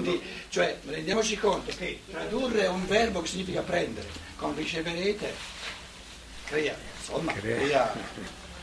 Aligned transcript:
Quindi, 0.00 0.22
cioè, 0.48 0.78
rendiamoci 0.84 1.36
conto 1.36 1.72
che 1.76 2.00
tradurre 2.10 2.66
un 2.66 2.86
verbo 2.86 3.20
che 3.20 3.28
significa 3.28 3.60
prendere 3.62 4.08
con 4.36 4.54
riceverete 4.54 5.34
crea, 6.46 6.76
insomma, 6.98 7.32
crea 7.32 7.92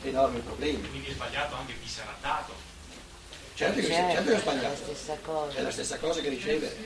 enormi 0.04 0.40
problemi. 0.40 0.88
Quindi 0.90 1.08
è 1.10 1.12
sbagliato 1.14 1.56
anche 1.56 1.74
chi 1.82 1.88
sarà 1.90 2.16
dato. 2.22 2.54
Certo 3.54 3.80
che, 3.82 3.88
Certo, 3.88 4.14
certo 4.14 4.24
che 4.24 4.30
è 4.30 4.32
è 4.32 4.34
la 4.34 4.40
sbagliato. 4.40 4.76
stessa 4.84 5.18
cosa. 5.22 5.58
È 5.58 5.62
la 5.62 5.72
stessa 5.72 5.98
cosa 5.98 6.22
che 6.22 6.30
ricevere. 6.30 6.78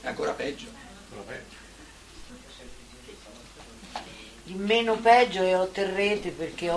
È 0.00 0.06
ancora 0.06 0.32
peggio. 0.32 0.66
Il 4.46 4.56
meno 4.56 4.96
peggio 4.98 5.42
è 5.42 5.58
otterrete 5.58 6.30
perché 6.30 6.70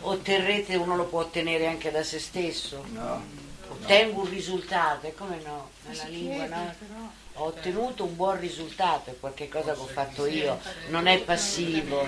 otterrete 0.00 0.74
uno 0.76 0.96
lo 0.96 1.04
può 1.04 1.20
ottenere 1.20 1.66
anche 1.66 1.90
da 1.90 2.02
se 2.02 2.18
stesso. 2.18 2.82
No. 2.92 3.48
Ottengo 3.82 4.20
un 4.20 4.28
risultato, 4.28 5.06
e 5.06 5.14
come 5.14 5.40
no? 5.44 5.70
Nella 5.86 6.04
lingua 6.04 6.46
no? 6.46 6.74
Ho 7.34 7.44
ottenuto 7.44 8.04
un 8.04 8.14
buon 8.16 8.38
risultato, 8.38 9.10
è 9.10 9.18
qualcosa 9.18 9.72
che 9.72 9.80
ho 9.80 9.86
fatto 9.86 10.26
io, 10.26 10.60
non 10.88 11.06
è 11.06 11.20
passivo, 11.22 12.06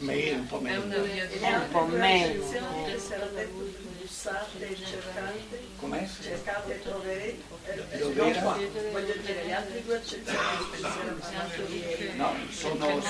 Meno, 0.00 0.38
un 0.40 0.46
po' 0.46 0.60
meno. 0.60 0.82
è 0.94 1.54
un 1.54 1.68
po' 1.70 1.84
meno. 1.84 2.42
Eh. 2.52 2.92
e 3.36 3.48
Com'è? 5.78 6.08
cercate 6.22 6.74
e 6.74 6.82
troverete. 6.82 7.42
Eh, 7.64 8.40
qua, 8.40 8.58
voglio 8.92 9.14
dire, 9.24 9.44
le 9.44 9.52
altre 9.52 9.84
due 9.84 9.96
accezioni 9.96 10.38
era 10.78 11.12
parlato 11.20 11.72
ieri, 11.72 12.16
No, 12.16 12.34
sono, 12.50 13.02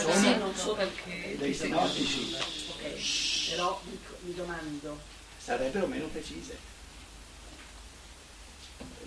dei 1.38 1.54
sinottici, 1.54 2.37
ok, 2.70 3.50
però 3.50 3.80
mi 4.23 4.34
domando, 4.34 4.98
sarebbero 5.38 5.87
meno 5.87 6.06
precise. 6.06 6.56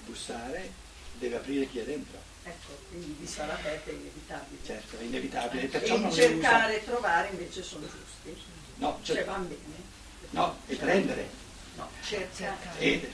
Bussare 0.06 0.72
deve 1.20 1.36
aprire 1.36 1.68
chi 1.68 1.80
è 1.80 1.84
dentro. 1.84 2.18
ecco, 2.44 2.78
quindi 2.90 3.16
di 3.20 3.28
sarà 3.28 3.54
aperta 3.54 3.90
è 3.90 3.94
inevitabile. 3.94 4.60
Certo, 4.66 4.98
è 4.98 5.04
inevitabile. 5.04 5.68
Perciò 5.68 6.08
E 6.08 6.12
cercare 6.12 6.82
e 6.82 6.86
trovare 6.86 7.30
invece 7.32 7.64
sono 7.64 7.86
giusti. 7.86 8.42
No, 8.76 9.00
Cioè 9.04 9.16
cioè, 9.18 9.26
van 9.26 9.48
bene. 9.48 9.82
no, 10.32 10.58
e 10.68 10.76
prendere. 10.76 11.30
No, 11.76 11.90
cercare. 12.04 12.80
E, 12.80 13.10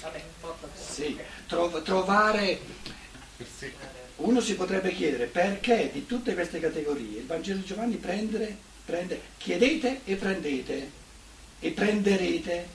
Vabbè, 0.00 0.24
porta 0.40 0.68
sì, 0.74 1.18
trov- 1.46 1.82
trovare. 1.82 2.60
Uno 4.16 4.40
si 4.40 4.54
potrebbe 4.56 4.92
chiedere 4.92 5.26
perché 5.26 5.90
di 5.92 6.04
tutte 6.04 6.34
queste 6.34 6.58
categorie 6.58 7.20
il 7.20 7.26
Vangelo 7.26 7.60
di 7.60 7.64
Giovanni 7.64 7.96
prendere, 7.96 8.56
prende, 8.84 9.20
chiedete 9.38 10.00
e 10.04 10.16
prendete 10.16 10.90
e 11.60 11.70
prenderete 11.70 12.68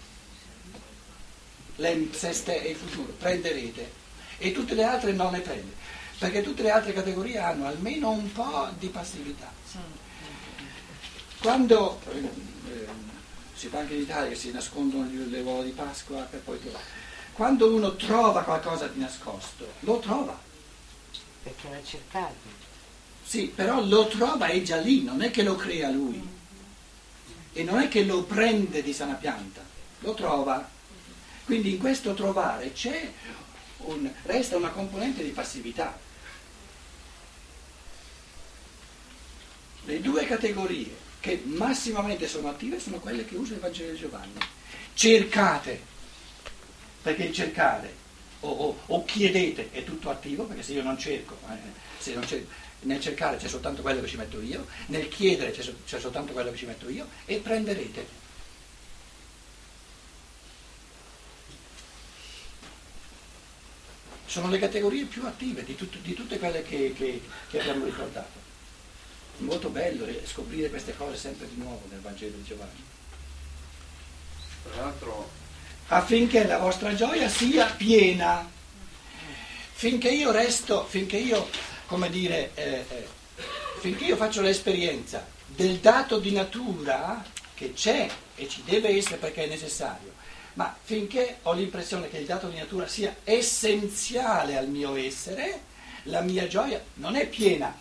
l'empseste 1.78 2.64
e 2.64 2.70
il 2.72 2.76
futuro, 2.76 3.14
prenderete 3.14 4.02
e 4.38 4.52
tutte 4.52 4.76
le 4.76 4.84
altre 4.84 5.14
non 5.14 5.32
ne 5.32 5.40
prende, 5.40 5.74
perché 6.18 6.42
tutte 6.42 6.64
le 6.64 6.72
altre 6.72 6.94
categorie 6.94 7.38
hanno 7.38 7.66
almeno 7.66 8.12
un 8.12 8.32
po' 8.32 8.70
di 8.78 8.88
passività. 8.88 9.52
Quando 11.42 12.00
eh, 12.12 12.18
eh, 12.18 12.88
si 13.54 13.68
fa 13.68 13.80
anche 13.80 13.96
in 13.96 14.02
Italia 14.02 14.30
che 14.30 14.36
si 14.36 14.52
nascondono 14.52 15.08
le 15.10 15.26
le 15.26 15.42
uova 15.42 15.64
di 15.64 15.72
Pasqua 15.72 16.22
per 16.22 16.40
poi 16.40 16.60
trovare, 16.60 16.84
quando 17.34 17.74
uno 17.74 17.96
trova 17.96 18.44
qualcosa 18.44 18.88
di 18.88 19.00
nascosto, 19.00 19.68
lo 19.80 20.00
trova. 20.00 20.40
Perché 21.42 21.70
l'ha 21.70 21.84
cercato. 21.84 22.62
Sì, 23.24 23.52
però 23.54 23.84
lo 23.84 24.08
trova 24.08 24.48
è 24.48 24.62
già 24.62 24.78
lì, 24.78 25.04
non 25.04 25.22
è 25.22 25.32
che 25.32 25.44
lo 25.44 25.56
crea 25.56 25.90
lui. 25.90 26.22
E 27.54 27.64
non 27.64 27.80
è 27.80 27.88
che 27.88 28.04
lo 28.04 28.24
prende 28.24 28.82
di 28.82 28.94
sana 28.94 29.14
pianta, 29.14 29.62
lo 30.00 30.14
trova. 30.14 30.70
Quindi 31.46 31.72
in 31.72 31.78
questo 31.78 32.14
trovare 32.14 32.72
c'è 32.74 33.12
un, 33.80 34.10
resta 34.24 34.56
una 34.58 34.70
componente 34.70 35.24
di 35.24 35.30
passività. 35.32 35.98
Le 39.86 40.00
due 40.02 40.26
categorie 40.26 40.96
che 41.20 41.42
massimamente 41.46 42.28
sono 42.28 42.50
attive 42.50 42.80
sono 42.80 43.00
quelle 43.00 43.26
che 43.26 43.36
usa 43.36 43.53
il 43.53 43.59
Vangelo 43.59 43.92
di 43.92 43.98
Giovanni. 43.98 44.34
Cercate, 44.94 45.82
perché 47.02 47.24
il 47.24 47.34
cercare 47.34 47.94
o, 48.42 48.50
o- 48.50 48.80
o 48.88 49.06
chiedete 49.06 49.72
è 49.72 49.84
tutto 49.84 50.09
attivo, 50.09 50.46
perché 50.46 50.64
se 50.64 50.74
io 50.74 50.84
non 50.84 50.98
cerco, 50.98 51.38
eh, 51.50 51.58
se 51.98 52.14
non 52.14 52.26
cer- 52.26 52.46
nel 52.82 53.00
cercare 53.02 53.38
c'è 53.38 53.48
soltanto 53.48 53.82
quello 53.82 54.02
che 54.02 54.08
ci 54.08 54.18
metto 54.18 54.42
io, 54.42 54.66
nel 54.88 55.08
chiedere 55.09 55.52
c'è, 55.52 55.64
c'è 55.86 56.00
soltanto 56.00 56.32
quello 56.34 56.52
che 56.52 56.58
ci 56.58 56.66
metto 56.66 56.90
io, 56.90 57.08
e 57.26 57.38
prenderete. 57.38 58.22
Sono 64.34 64.50
le 64.50 64.58
categorie 64.58 65.04
più 65.06 65.24
attive 65.28 65.64
di, 65.64 65.76
tut- 65.76 66.00
di 66.02 66.16
tutte 66.16 66.40
quelle 66.40 66.64
che, 66.64 66.92
che- 66.98 67.22
che 67.52 67.60
abbiamo 67.60 67.86
ricordato. 67.86 68.42
Molto 69.38 69.70
bello 69.70 70.08
eh, 70.08 70.24
scoprire 70.26 70.72
queste 70.72 70.98
cose 70.98 71.18
sempre 71.18 71.48
di 71.48 71.62
nuovo 71.62 71.84
nel 71.92 72.00
Vangelo 72.00 72.36
di 72.38 72.44
Giovanni. 72.44 72.84
Tra 74.64 74.82
l'altro 74.82 75.30
affinché 75.86 76.48
la 76.48 76.58
vostra 76.58 76.96
gioia 76.96 77.30
sia 77.30 77.68
piena. 77.68 78.50
Finché 79.74 80.10
io 80.10 80.32
resto, 80.32 80.84
finché 80.88 81.18
io, 81.18 81.48
come 81.86 82.10
dire, 82.10 82.50
eh, 82.56 82.86
eh, 82.90 83.08
finché 83.82 84.06
io 84.06 84.16
faccio 84.16 84.42
l'esperienza 84.42 85.28
del 85.46 85.78
dato 85.78 86.18
di 86.18 86.32
natura 86.32 87.24
che 87.54 87.74
c'è 87.74 88.10
e 88.36 88.48
ci 88.48 88.64
deve 88.64 88.90
essere 88.90 89.18
perché 89.18 89.44
è 89.44 89.48
necessario, 89.48 90.14
ma 90.53 90.75
finché 90.81 91.38
ho 91.44 91.53
l'impressione 91.53 92.09
che 92.09 92.18
il 92.18 92.25
dato 92.25 92.47
di 92.47 92.58
natura 92.58 92.88
sia 92.88 93.16
essenziale 93.24 94.58
al 94.58 94.68
mio 94.68 94.96
essere, 94.96 95.72
la 96.03 96.22
mia 96.22 96.47
gioia 96.47 96.84
non 96.96 97.16
è 97.16 97.28
piena. 97.28 97.75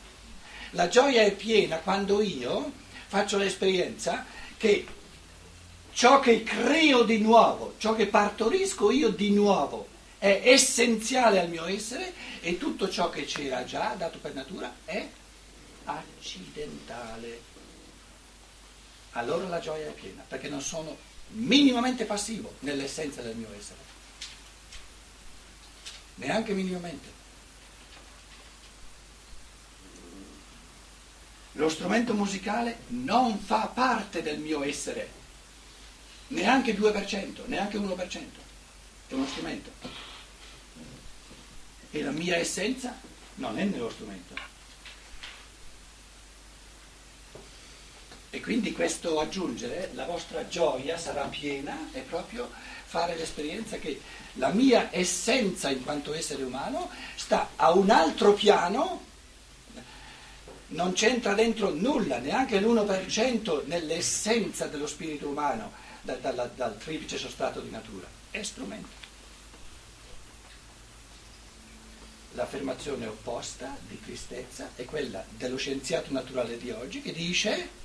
La 0.71 0.89
gioia 0.89 1.23
è 1.23 1.33
piena 1.33 1.79
quando 1.79 2.23
io 2.23 2.73
faccio 3.07 3.37
l'esperienza 3.37 4.25
che 4.57 4.87
ciò 5.93 6.21
che 6.21 6.43
creo 6.43 7.03
di 7.03 7.19
nuovo, 7.19 7.75
ciò 7.77 7.95
che 7.95 8.07
partorisco 8.07 8.91
io 8.91 9.11
di 9.11 9.31
nuovo 9.31 9.89
è 10.19 10.41
essenziale 10.45 11.41
al 11.41 11.49
mio 11.49 11.67
essere 11.67 12.13
e 12.41 12.57
tutto 12.57 12.89
ciò 12.89 13.11
che 13.11 13.25
c'era 13.25 13.65
già, 13.65 13.95
dato 13.99 14.19
per 14.19 14.33
natura, 14.35 14.73
è 14.85 15.07
accidentale. 15.85 17.51
Allora 19.13 19.47
la 19.49 19.59
gioia 19.59 19.89
è 19.89 19.93
piena, 19.93 20.25
perché 20.27 20.49
non 20.49 20.63
sono 20.63 20.97
minimamente 21.33 22.05
passivo 22.05 22.55
nell'essenza 22.61 23.23
del 23.23 23.37
mio 23.37 23.49
essere. 23.57 23.79
Neanche 26.17 26.53
minimamente. 26.53 27.21
Lo 31.53 31.69
strumento 31.69 32.15
musicale 32.15 32.81
non 32.89 33.39
fa 33.39 33.67
parte 33.67 34.23
del 34.23 34.39
mio 34.39 34.63
essere, 34.63 35.11
neanche 36.29 36.75
2%, 36.77 37.47
neanche 37.47 37.79
1%, 37.79 38.25
è 39.09 39.13
uno 39.13 39.27
strumento. 39.27 39.71
E 41.91 42.03
la 42.03 42.11
mia 42.11 42.37
essenza 42.37 42.99
non 43.35 43.59
è 43.59 43.65
nello 43.65 43.91
strumento. 43.91 44.52
Quindi 48.43 48.73
questo 48.73 49.21
aggiungere, 49.21 49.91
la 49.95 50.05
vostra 50.05 50.47
gioia 50.49 50.99
sarà 50.99 51.23
piena, 51.27 51.89
è 51.93 52.01
proprio 52.01 52.51
fare 52.85 53.17
l'esperienza 53.17 53.79
che 53.79 54.01
la 54.35 54.51
mia 54.51 54.89
essenza 54.91 55.71
in 55.71 55.83
quanto 55.83 56.13
essere 56.13 56.43
umano 56.43 56.91
sta 57.15 57.51
a 57.57 57.71
un 57.71 57.89
altro 57.89 58.33
piano, 58.35 59.05
non 60.69 60.93
c'entra 60.93 61.35
dentro 61.35 61.73
nulla, 61.73 62.19
neanche 62.19 62.61
l'1% 62.61 63.67
nell'essenza 63.67 64.67
dello 64.67 64.87
spirito 64.87 65.29
umano, 65.29 65.73
da- 66.03 66.17
dalla- 66.17 66.51
dal 66.53 66.77
triplice 66.79 67.19
sostrato 67.19 67.61
di 67.61 67.71
natura, 67.71 68.07
è 68.31 68.43
strumento. 68.43 69.01
L'affermazione 72.33 73.07
opposta 73.07 73.77
di 73.87 74.01
tristezza 74.01 74.71
è 74.75 74.85
quella 74.85 75.23
dello 75.29 75.57
scienziato 75.57 76.13
naturale 76.13 76.57
di 76.57 76.71
oggi 76.71 77.03
che 77.03 77.13
dice 77.13 77.81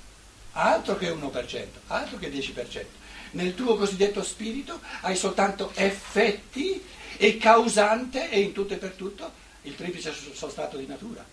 altro 0.57 0.97
che 0.97 1.11
1%, 1.11 1.65
altro 1.87 2.17
che 2.17 2.31
10%. 2.31 2.85
Nel 3.31 3.53
tuo 3.55 3.75
cosiddetto 3.75 4.23
spirito 4.23 4.79
hai 5.01 5.15
soltanto 5.15 5.71
effetti 5.75 6.83
e 7.17 7.37
causante 7.37 8.29
e 8.29 8.39
in 8.39 8.53
tutto 8.53 8.73
e 8.73 8.77
per 8.77 8.91
tutto 8.91 9.31
il 9.63 9.75
triplice 9.75 10.13
sostrato 10.33 10.77
di 10.77 10.87
natura. 10.87 11.23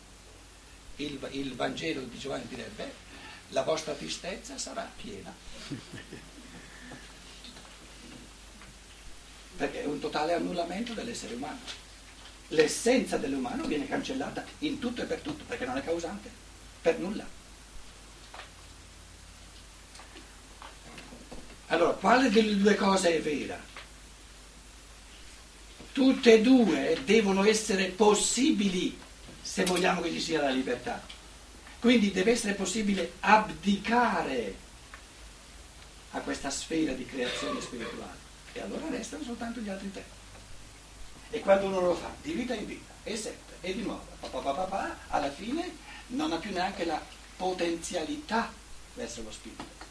Il, 0.96 1.18
il 1.30 1.54
Vangelo 1.54 2.00
di 2.00 2.18
Giovanni 2.18 2.46
direbbe 2.48 3.02
la 3.48 3.62
vostra 3.62 3.94
tristezza 3.94 4.58
sarà 4.58 4.90
piena. 5.00 5.32
Perché 9.56 9.82
è 9.82 9.86
un 9.86 10.00
totale 10.00 10.34
annullamento 10.34 10.92
dell'essere 10.92 11.34
umano. 11.34 11.82
L'essenza 12.48 13.16
dell'umano 13.16 13.64
viene 13.64 13.88
cancellata 13.88 14.44
in 14.60 14.78
tutto 14.78 15.02
e 15.02 15.06
per 15.06 15.20
tutto, 15.20 15.44
perché 15.44 15.64
non 15.64 15.78
è 15.78 15.84
causante, 15.84 16.28
per 16.82 16.98
nulla. 16.98 17.24
Allora, 21.74 21.92
quale 21.92 22.30
delle 22.30 22.56
due 22.56 22.74
cose 22.74 23.16
è 23.16 23.20
vera? 23.20 23.72
tutte 25.94 26.32
e 26.32 26.40
due 26.40 26.98
devono 27.04 27.44
essere 27.44 27.84
possibili 27.86 28.98
se 29.40 29.62
vogliamo 29.62 30.00
che 30.00 30.10
ci 30.10 30.20
sia 30.20 30.42
la 30.42 30.50
libertà. 30.50 31.00
Quindi 31.78 32.10
deve 32.10 32.32
essere 32.32 32.54
possibile 32.54 33.12
abdicare 33.20 34.56
a 36.10 36.18
questa 36.18 36.50
sfera 36.50 36.92
di 36.94 37.06
creazione 37.06 37.60
spirituale 37.60 38.18
e 38.54 38.60
allora 38.60 38.88
restano 38.88 39.22
soltanto 39.22 39.60
gli 39.60 39.68
altri 39.68 39.92
tre. 39.92 40.04
E 41.30 41.38
quando 41.38 41.66
uno 41.66 41.78
lo 41.78 41.94
fa 41.94 42.12
di 42.20 42.32
vita 42.32 42.54
in 42.54 42.66
vita 42.66 42.92
e 43.04 43.16
sempre 43.16 43.54
e 43.60 43.72
di 43.72 43.82
nuovo, 43.82 44.04
alla 45.08 45.30
fine 45.30 45.76
non 46.08 46.32
ha 46.32 46.38
più 46.38 46.50
neanche 46.50 46.84
la 46.84 47.00
potenzialità 47.36 48.52
verso 48.94 49.22
lo 49.22 49.30
spirito. 49.30 49.83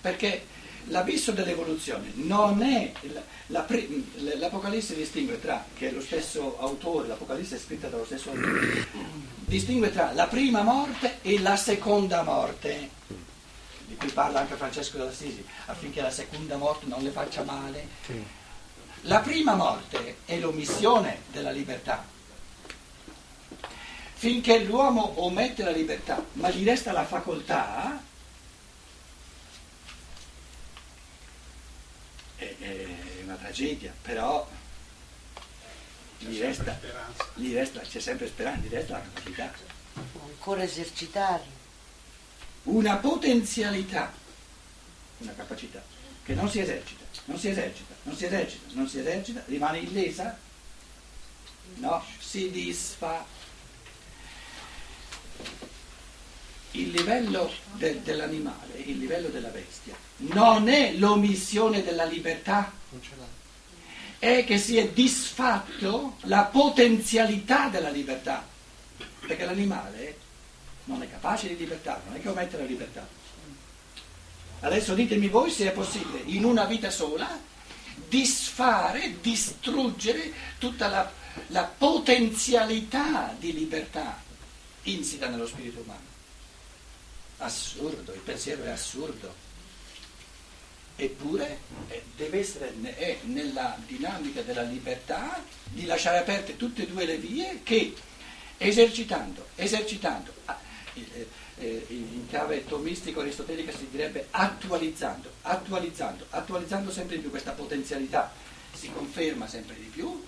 Perché 0.00 0.46
l'abisso 0.84 1.32
dell'evoluzione 1.32 2.12
non 2.14 2.62
è 2.62 2.92
la, 3.12 3.22
la, 3.48 3.66
l'Apocalisse 4.36 4.94
distingue 4.94 5.40
tra, 5.40 5.64
che 5.76 5.88
è 5.88 5.92
lo 5.92 6.00
stesso 6.00 6.58
autore, 6.58 7.08
l'Apocalisse 7.08 7.56
è 7.56 7.58
scritta 7.58 7.88
dallo 7.88 8.04
stesso 8.04 8.30
autore, 8.30 8.86
distingue 9.44 9.92
tra 9.92 10.12
la 10.12 10.26
prima 10.26 10.62
morte 10.62 11.18
e 11.22 11.38
la 11.40 11.56
seconda 11.56 12.22
morte, 12.22 12.90
di 13.86 13.96
cui 13.96 14.10
parla 14.10 14.40
anche 14.40 14.54
Francesco 14.54 14.98
d'Assisi, 14.98 15.44
affinché 15.66 16.00
la 16.00 16.10
seconda 16.10 16.56
morte 16.56 16.86
non 16.86 17.02
le 17.02 17.10
faccia 17.10 17.42
male. 17.42 17.88
La 19.02 19.20
prima 19.20 19.54
morte 19.54 20.18
è 20.24 20.38
l'omissione 20.38 21.22
della 21.30 21.50
libertà. 21.50 22.04
Finché 24.12 24.62
l'uomo 24.64 25.24
omette 25.24 25.62
la 25.62 25.70
libertà, 25.70 26.22
ma 26.34 26.50
gli 26.50 26.62
resta 26.64 26.92
la 26.92 27.06
facoltà, 27.06 28.08
è, 32.40 32.56
è 32.58 33.22
una 33.22 33.36
tragedia, 33.36 33.92
però 34.00 34.48
gli 36.18 36.38
resta, 36.38 36.78
gli 37.34 37.52
resta, 37.52 37.80
c'è 37.80 38.00
sempre 38.00 38.26
speranza, 38.28 38.66
gli 38.66 38.70
resta 38.70 38.92
la 38.94 39.02
capacità. 39.02 39.52
Ancora 40.22 40.62
esercitarlo. 40.62 41.58
Una 42.64 42.96
potenzialità, 42.96 44.12
una 45.18 45.34
capacità 45.34 45.82
che 46.24 46.34
non 46.34 46.50
si 46.50 46.60
esercita, 46.60 47.04
non 47.24 47.38
si 47.38 47.48
esercita, 47.48 47.94
non 48.02 48.16
si 48.16 48.26
esercita, 48.26 48.66
non 48.72 48.88
si 48.88 48.98
esercita, 48.98 49.42
rimane 49.46 49.78
illesa? 49.78 50.38
No, 51.76 52.04
si 52.18 52.50
disfa. 52.50 53.24
Il 56.72 56.90
livello 56.90 57.52
de, 57.74 58.02
dell'animale, 58.02 58.78
il 58.78 58.98
livello 58.98 59.28
della 59.28 59.48
bestia, 59.48 59.96
non 60.20 60.68
è 60.68 60.92
l'omissione 60.94 61.82
della 61.82 62.04
libertà, 62.04 62.72
è 64.18 64.44
che 64.44 64.58
si 64.58 64.76
è 64.76 64.88
disfatto 64.90 66.16
la 66.22 66.44
potenzialità 66.44 67.68
della 67.68 67.90
libertà, 67.90 68.46
perché 69.26 69.44
l'animale 69.44 70.18
non 70.84 71.02
è 71.02 71.10
capace 71.10 71.48
di 71.48 71.56
libertà, 71.56 72.02
non 72.06 72.16
è 72.16 72.20
che 72.20 72.28
omette 72.28 72.58
la 72.58 72.64
libertà. 72.64 73.06
Adesso 74.60 74.94
ditemi 74.94 75.28
voi 75.28 75.50
se 75.50 75.68
è 75.68 75.72
possibile 75.72 76.22
in 76.26 76.44
una 76.44 76.64
vita 76.64 76.90
sola 76.90 77.48
disfare, 78.08 79.20
distruggere 79.20 80.32
tutta 80.58 80.88
la, 80.88 81.10
la 81.48 81.64
potenzialità 81.64 83.34
di 83.38 83.54
libertà 83.54 84.20
insita 84.82 85.28
nello 85.28 85.46
spirito 85.46 85.80
umano. 85.80 86.08
Assurdo, 87.38 88.12
il 88.12 88.20
pensiero 88.20 88.64
è 88.64 88.68
assurdo. 88.68 89.48
Eppure 91.20 91.58
eh, 91.88 92.02
deve 92.16 92.38
essere 92.38 92.72
è 92.96 93.18
nella 93.24 93.76
dinamica 93.86 94.40
della 94.40 94.62
libertà 94.62 95.44
di 95.68 95.84
lasciare 95.84 96.16
aperte 96.16 96.56
tutte 96.56 96.84
e 96.84 96.86
due 96.86 97.04
le 97.04 97.18
vie 97.18 97.60
che 97.62 97.94
esercitando, 98.56 99.48
esercitando, 99.54 100.32
ah, 100.46 100.58
eh, 100.94 101.28
eh, 101.58 101.86
in 101.90 102.26
chiave 102.26 102.64
tomistico 102.66 103.20
aristotelica 103.20 103.70
si 103.70 103.88
direbbe 103.90 104.28
attualizzando, 104.30 105.30
attualizzando, 105.42 106.26
attualizzando 106.30 106.90
sempre 106.90 107.16
di 107.16 107.20
più 107.20 107.28
questa 107.28 107.52
potenzialità, 107.52 108.32
si 108.72 108.90
conferma 108.90 109.46
sempre 109.46 109.74
di 109.74 109.90
più, 109.92 110.24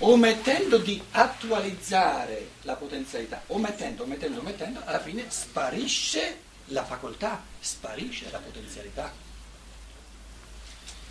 omettendo 0.00 0.76
di 0.76 1.02
attualizzare 1.12 2.50
la 2.62 2.76
potenzialità, 2.76 3.42
omettendo, 3.46 4.02
omettendo, 4.02 4.40
omettendo, 4.40 4.82
alla 4.84 5.00
fine 5.00 5.24
sparisce 5.28 6.40
la 6.66 6.84
facoltà, 6.84 7.42
sparisce 7.58 8.30
la 8.30 8.38
potenzialità. 8.38 9.24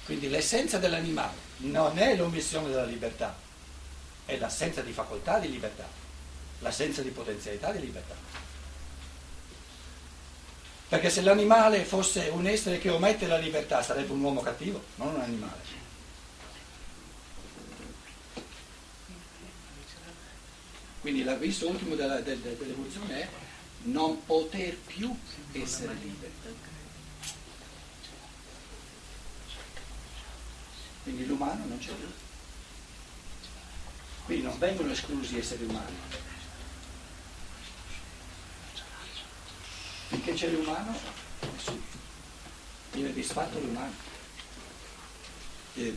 Quindi 0.06 0.30
l'essenza 0.30 0.78
dell'animale 0.78 1.34
non 1.58 1.98
è 1.98 2.16
l'omissione 2.16 2.70
della 2.70 2.86
libertà, 2.86 3.36
è 4.26 4.38
l'assenza 4.38 4.82
di 4.82 4.92
facoltà 4.92 5.40
di 5.40 5.50
libertà, 5.50 5.88
l'assenza 6.60 7.02
di 7.02 7.10
potenzialità 7.10 7.72
di 7.72 7.80
libertà. 7.80 8.16
Perché 10.88 11.10
se 11.10 11.22
l'animale 11.22 11.84
fosse 11.84 12.30
un 12.32 12.46
essere 12.46 12.78
che 12.78 12.90
omette 12.90 13.26
la 13.26 13.38
libertà 13.38 13.82
sarebbe 13.82 14.12
un 14.12 14.22
uomo 14.22 14.42
cattivo, 14.42 14.84
non 14.96 15.16
un 15.16 15.22
animale. 15.22 15.84
Quindi 21.02 21.24
l'avviso 21.24 21.70
ultimo 21.70 21.96
della, 21.96 22.20
dell'evoluzione 22.20 23.22
è 23.22 23.28
non 23.84 24.24
poter 24.26 24.76
più 24.76 25.16
essere 25.52 25.94
liberi. 25.94 26.32
Quindi 31.06 31.28
l'umano 31.28 31.64
non 31.68 31.78
c'è 31.78 31.92
più. 31.94 32.12
Quindi 34.26 34.44
non 34.44 34.58
vengono 34.58 34.92
esclusi 34.92 35.36
gli 35.36 35.38
esseri 35.38 35.64
umani. 35.64 35.96
Finché 40.08 40.34
c'è 40.34 40.48
l'umano, 40.48 40.98
nessuno. 41.54 41.80
Viene 42.92 43.14
disfatto 43.14 43.60
l'umano. 43.60 43.94
Eh, 45.76 45.96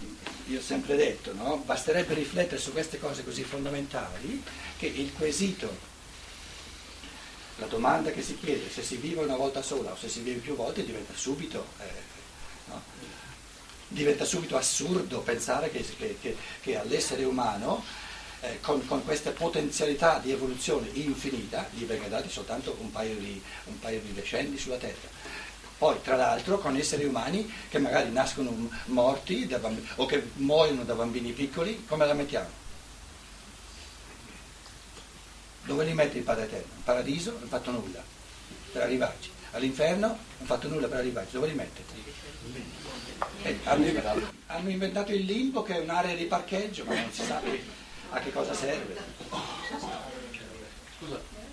io 0.49 0.59
ho 0.59 0.63
sempre 0.63 0.95
detto, 0.97 1.33
no? 1.33 1.57
basterebbe 1.57 2.13
riflettere 2.13 2.61
su 2.61 2.73
queste 2.73 2.99
cose 2.99 3.25
così 3.25 3.45
fondamentali 3.45 4.43
che 4.77 4.89
il 4.89 5.11
quesito, 5.15 5.75
la 7.57 7.67
domanda 7.67 8.11
che 8.11 8.23
si 8.23 8.39
chiede 8.39 8.71
se 8.71 8.83
si 8.83 8.97
vive 8.97 9.23
una 9.23 9.37
volta 9.37 9.63
sola 9.63 9.93
o 9.93 9.97
se 9.97 10.11
si 10.11 10.21
vive 10.21 10.41
più 10.41 10.55
volte 10.55 10.85
diventa 10.85 11.15
subito 11.15 11.67
eh? 11.79 12.18
Diventa 13.99 14.25
subito 14.25 14.57
assurdo 14.57 15.21
pensare 15.21 15.71
che, 15.71 15.85
che, 15.99 16.17
che, 16.21 16.37
che 16.63 16.79
all'essere 16.79 17.25
umano, 17.25 17.85
eh, 18.41 18.61
con, 18.61 18.87
con, 18.87 19.05
queste 19.05 19.31
potenzialità 19.31 20.21
di 20.21 20.31
evoluzione 20.31 20.89
infinita, 20.93 21.69
gli 21.73 21.85
venga 21.85 22.07
dati 22.07 22.31
soltanto 22.31 22.77
un 22.81 22.91
paio, 22.91 23.17
di, 23.17 23.43
un 23.65 23.79
paio 23.81 24.01
di 24.01 24.15
decenni 24.15 24.57
sulla 24.57 24.77
Terra. 24.77 25.09
Poi, 25.77 26.01
tra 26.03 26.17
l'altro, 26.17 26.59
con 26.59 26.77
esseri 26.77 27.05
umani 27.05 27.53
che 27.69 27.79
magari 27.79 28.11
nascono 28.11 28.53
morti 28.87 29.47
bambini, 29.47 29.87
o 29.97 30.07
che 30.07 30.31
muoiono 30.35 30.85
da 30.85 30.95
bambini 30.95 31.33
piccoli, 31.33 31.85
come 31.87 32.07
la 32.07 32.15
mettiamo? 32.15 32.49
Dove 35.65 35.85
li 35.85 35.93
mette 35.93 36.19
il 36.19 36.25
Padre 36.25 36.45
Eterno? 36.45 36.73
In 36.77 36.83
paradiso 36.83 37.33
non 37.33 37.43
ha 37.45 37.47
fatto 37.47 37.71
nulla 37.71 38.03
per 38.73 38.83
arrivarci. 38.83 39.31
All'inferno 39.53 40.07
non 40.07 40.19
ha 40.43 40.45
fatto 40.45 40.69
nulla 40.69 40.89
per 40.89 40.99
arrivarci. 40.99 41.33
Dove 41.33 41.49
li 41.49 41.55
mette? 41.55 41.83
Eh, 43.43 43.59
hanno, 43.65 44.23
hanno, 44.47 44.69
inventato 44.69 45.13
il 45.13 45.25
limbo 45.25 45.63
che 45.63 45.77
è 45.77 45.81
un'area 45.81 46.15
di 46.15 46.25
parcheggio, 46.25 46.85
ma 46.85 46.95
non 46.95 47.11
si 47.13 47.25
sa 47.25 47.41
a 48.11 48.19
che 48.21 48.33
cosa 48.33 48.55
serve. 48.55 48.97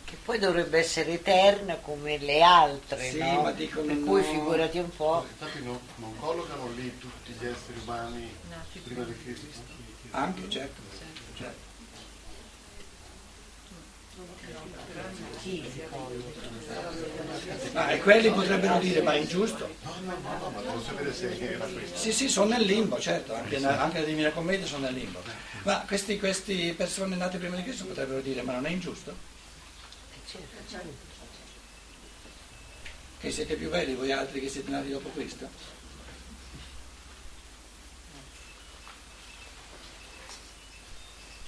Che 0.05 0.17
poi 0.23 0.39
dovrebbe 0.39 0.79
essere 0.79 1.13
eterna 1.13 1.75
come 1.75 2.17
le 2.17 2.41
altre, 2.41 3.09
sì, 3.09 3.17
no? 3.17 3.41
ma 3.41 3.51
dicono 3.51 3.87
per 3.87 3.99
cui 4.03 4.21
no. 4.21 4.27
figurati 4.27 4.77
un 4.77 4.95
po'. 4.95 5.25
Infatti 5.27 5.63
no, 5.63 5.79
non 5.95 6.17
collocano 6.19 6.69
lì 6.75 6.97
tutti 6.99 7.31
gli 7.31 7.45
esseri 7.45 7.79
umani 7.83 8.35
prima 8.83 9.03
di 9.03 9.15
che 9.23 9.31
esistano. 9.31 9.83
Anche, 10.11 10.49
certo. 10.49 10.81
certo. 11.35 11.35
Colloca? 11.35 11.74
Ah, 17.73 17.91
e 17.91 17.99
quelli 17.99 18.31
potrebbero 18.31 18.79
dire, 18.79 19.01
ma 19.01 19.13
è 19.13 19.17
ingiusto? 19.17 19.69
Sì, 21.93 22.11
sì, 22.13 22.29
sono 22.29 22.51
nel 22.51 22.63
limbo, 22.65 22.99
certo, 22.99 23.33
anche, 23.33 23.63
anche 23.65 23.99
la 23.99 24.05
Divina 24.05 24.31
Commedia 24.31 24.65
sono 24.65 24.85
nel 24.85 24.93
limbo. 24.93 25.21
Ma 25.63 25.83
queste 25.85 26.15
persone 26.17 27.15
nate 27.15 27.37
prima 27.37 27.55
di 27.55 27.63
Cristo 27.63 27.85
potrebbero 27.85 28.21
dire, 28.21 28.41
ma 28.41 28.53
non 28.53 28.65
è 28.65 28.69
ingiusto? 28.69 29.15
Che 33.19 33.31
siete 33.31 33.55
più 33.55 33.69
belli 33.69 33.95
voi 33.95 34.11
altri 34.11 34.39
che 34.39 34.49
siete 34.49 34.69
nati 34.69 34.89
dopo 34.89 35.11
Cristo? 35.11 35.49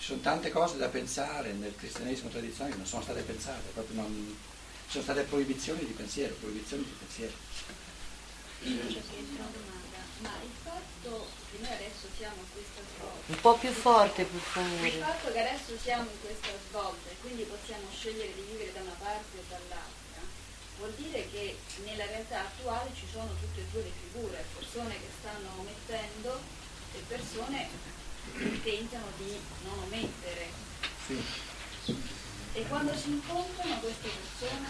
Ci 0.08 0.14
sono 0.14 0.24
tante 0.24 0.52
cose 0.52 0.78
da 0.78 0.88
pensare 0.88 1.52
nel 1.52 1.76
cristianesimo 1.76 2.30
tradizionale 2.30 2.72
che 2.72 2.78
non 2.78 2.88
sono 2.88 3.04
state 3.04 3.24
pensate, 3.24 3.68
proprio 3.74 4.00
non 4.00 4.38
ci 4.86 4.92
sono 4.92 5.04
state 5.04 5.24
proibizioni 5.24 5.84
di 5.84 5.92
pensiero, 5.92 6.34
proibizioni 6.40 6.84
di 6.84 6.96
pensiero. 6.96 7.36
Ma 10.24 10.32
il 10.40 10.56
fatto 10.64 11.28
che 11.52 11.58
noi 11.60 11.74
adesso 11.74 12.08
siamo 12.16 12.40
a 12.40 12.48
questa 12.56 12.80
svolta 12.96 13.20
Un 13.28 13.42
po' 13.42 13.58
più 13.58 13.70
forte, 13.70 14.24
per 14.24 14.34
Il 14.34 14.48
favore. 14.48 14.92
fatto 14.92 15.32
che 15.34 15.40
adesso 15.44 15.76
siamo 15.76 16.08
in 16.10 16.20
questa 16.24 16.56
svolta 16.70 17.10
e 17.12 17.16
quindi 17.20 17.44
possiamo 17.44 17.84
scegliere 17.92 18.34
di 18.34 18.48
vivere 18.48 18.72
da 18.72 18.88
una 18.88 18.96
parte 18.98 19.36
o 19.36 19.44
dall'altra, 19.50 20.24
vuol 20.78 20.94
dire 20.96 21.28
che 21.30 21.58
nella 21.84 22.06
realtà 22.06 22.48
attuale 22.48 22.92
ci 22.96 23.08
sono 23.12 23.28
tutte 23.44 23.60
e 23.60 23.66
due 23.74 23.84
le 23.84 23.92
figure, 23.92 24.46
persone 24.56 24.94
che 24.96 25.12
stanno 25.20 25.52
omettendo 25.60 26.40
e 26.96 27.04
persone 27.12 28.06
tentano 28.64 29.06
di 29.18 29.38
non 29.64 29.80
omettere. 29.86 30.50
E 32.54 32.66
quando 32.68 32.96
si 32.96 33.10
incontrano 33.10 33.80
queste 33.80 34.10
persone, 34.10 34.68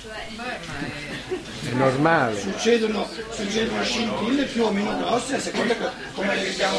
cioè 0.00 0.26
È 1.70 1.74
normale. 1.74 2.40
Succedono, 2.40 3.08
succedono 3.30 3.82
scintille 3.82 4.44
più 4.44 4.64
o 4.64 4.70
meno 4.70 4.96
grosse 4.96 5.36
a 5.36 5.40
seconda 5.40 5.76
co- 5.76 5.90
come 6.14 6.34
le 6.36 6.44
viviamo, 6.44 6.78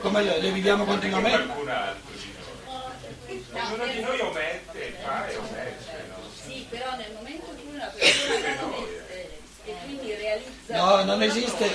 come 0.00 0.22
le, 0.22 0.40
le 0.40 0.50
viviamo 0.52 0.84
continuamente. 0.84 1.52
Ognuno 3.52 3.86
di 3.86 4.00
noi 4.00 4.20
omette, 4.20 4.96
fa 5.02 5.26
e 5.28 5.36
omette, 5.36 6.14
sì, 6.44 6.66
però 6.68 6.96
nel 6.96 7.12
momento 7.14 7.50
in 7.50 7.56
cui 7.64 7.74
una 7.74 7.86
persona 7.86 8.54
non 8.60 8.72
omette 8.72 9.40
e 9.64 9.74
quindi 9.84 10.14
realizza... 10.14 10.76
No, 10.76 11.04
non 11.04 11.22
esiste, 11.22 11.70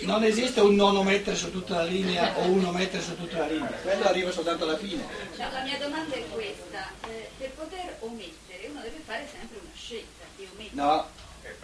non 0.00 0.22
esiste 0.24 0.60
un 0.60 0.74
non 0.74 0.96
omettere 0.96 1.36
su 1.36 1.50
tutta 1.50 1.76
la 1.76 1.84
linea 1.84 2.36
o 2.38 2.42
un 2.44 2.64
omettere 2.64 3.02
su 3.02 3.16
tutta 3.16 3.38
la 3.38 3.46
linea, 3.46 3.70
quello 3.82 4.04
arriva 4.04 4.30
soltanto 4.30 4.64
alla 4.64 4.76
fine. 4.76 5.04
No, 5.36 5.50
la 5.50 5.62
mia 5.62 5.78
domanda 5.78 6.14
è 6.14 6.24
questa, 6.28 6.90
eh, 7.08 7.30
per 7.38 7.50
poter 7.50 7.96
omettere 8.00 8.66
uno 8.70 8.80
deve 8.80 9.00
fare 9.04 9.28
sempre 9.30 9.58
una 9.60 9.70
scelta 9.74 10.24
di 10.36 10.48
omettere. 10.52 10.82
No, 10.82 11.06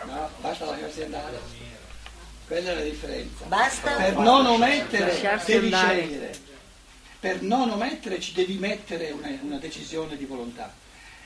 no, 0.05 0.31
basta 0.41 0.65
lasciarsi 0.65 1.03
andare. 1.03 1.41
Quella 2.47 2.71
è 2.71 2.75
la 2.75 2.83
differenza. 2.83 3.45
Basta? 3.47 3.93
Per 3.93 4.17
non 4.17 4.47
omettere 4.47 5.41
devi 5.47 5.65
andare. 5.65 6.01
scegliere. 6.01 6.39
Per 7.21 7.43
non 7.43 7.71
omettere 7.71 8.21
ci 8.21 8.35
devi 8.35 8.59
mettere 8.59 9.11
una, 9.13 9.29
una 9.41 9.57
decisione 9.57 10.17
di 10.17 10.27
volontà. 10.27 10.73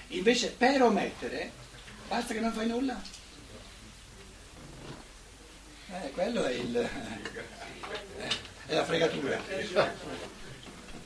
Invece 0.09 0.51
per 0.51 0.81
omettere 0.83 1.51
basta 2.07 2.35
che 2.35 2.41
non 2.41 2.53
fai 2.53 2.67
nulla. 2.69 3.01
Eh, 5.91 6.11
quello 6.11 6.45
è 6.45 6.53
il 6.53 6.89
è 8.69 8.75
la 8.75 8.85
fregatura. 8.85 9.41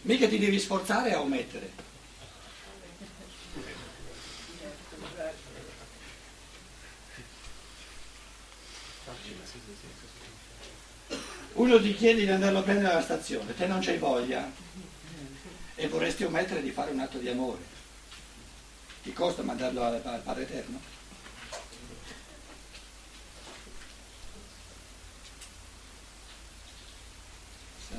Mica 0.02 0.26
ti 0.26 0.38
devi 0.38 0.58
sforzare 0.58 1.12
a 1.12 1.20
omettere. 1.20 1.70
Uno 11.52 11.80
ti 11.80 11.94
chiede 11.94 12.24
di 12.24 12.30
andarlo 12.30 12.58
a 12.58 12.62
prendere 12.62 12.92
alla 12.92 13.02
stazione, 13.02 13.54
te 13.54 13.66
non 13.66 13.80
c'hai 13.80 13.98
voglia 13.98 14.50
e 15.76 15.86
vorresti 15.86 16.24
omettere 16.24 16.62
di 16.62 16.70
fare 16.70 16.90
un 16.90 16.98
atto 16.98 17.18
di 17.18 17.28
amore. 17.28 17.60
Ti 19.02 19.12
costa 19.12 19.42
mandarlo 19.42 19.84
al 19.84 20.20
Padre 20.24 20.42
Eterno? 20.42 21.01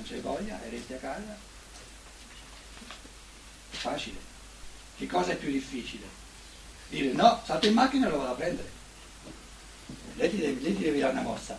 Non 0.03 0.05
c'hai 0.05 0.19
voglia 0.19 0.61
e 0.61 0.69
resti 0.69 0.93
a 0.93 0.97
casa? 0.97 1.37
È 3.71 3.75
facile. 3.75 4.19
Che 4.97 5.07
cosa 5.07 5.31
è 5.31 5.37
più 5.37 5.49
difficile? 5.49 6.05
Dire 6.89 7.13
no, 7.13 7.41
salto 7.45 7.67
in 7.67 7.73
macchina 7.73 8.07
e 8.07 8.09
lo 8.09 8.17
vado 8.17 8.31
a 8.31 8.35
prendere. 8.35 8.69
Lei 10.15 10.29
ti 10.29 10.37
devi, 10.37 10.61
lei 10.61 10.75
ti 10.75 10.83
devi 10.83 10.99
dare 10.99 11.13
una 11.13 11.21
mossa. 11.21 11.57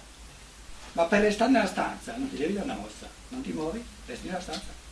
Ma 0.92 1.04
per 1.04 1.22
restare 1.22 1.50
nella 1.50 1.66
stanza 1.66 2.14
non 2.16 2.28
ti 2.28 2.36
devi 2.36 2.52
dare 2.52 2.66
una 2.66 2.76
mossa, 2.76 3.08
non 3.28 3.42
ti 3.42 3.50
muovi, 3.50 3.84
resti 4.06 4.26
nella 4.26 4.40
stanza. 4.40 4.82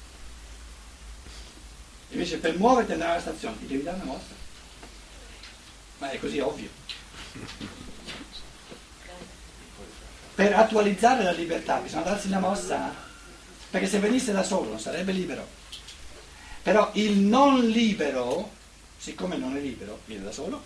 Invece 2.08 2.38
per 2.38 2.56
muoverti 2.56 2.90
e 2.90 2.94
andare 2.94 3.12
alla 3.12 3.20
stazione 3.20 3.58
ti 3.58 3.66
devi 3.66 3.82
dare 3.82 3.96
una 3.96 4.12
mossa. 4.12 4.40
Ma 5.98 6.10
è 6.10 6.18
così 6.18 6.40
ovvio. 6.40 6.70
Per 10.34 10.52
attualizzare 10.54 11.22
la 11.22 11.32
libertà 11.32 11.78
bisogna 11.78 12.02
darsi 12.02 12.26
una 12.26 12.40
mossa, 12.40 13.10
perché 13.72 13.88
se 13.88 13.98
venisse 14.00 14.32
da 14.32 14.42
solo 14.42 14.68
non 14.68 14.78
sarebbe 14.78 15.12
libero. 15.12 15.48
Però 16.62 16.90
il 16.92 17.16
non 17.18 17.66
libero, 17.66 18.52
siccome 18.98 19.36
non 19.38 19.56
è 19.56 19.60
libero, 19.60 20.00
viene 20.04 20.24
da 20.24 20.30
solo. 20.30 20.62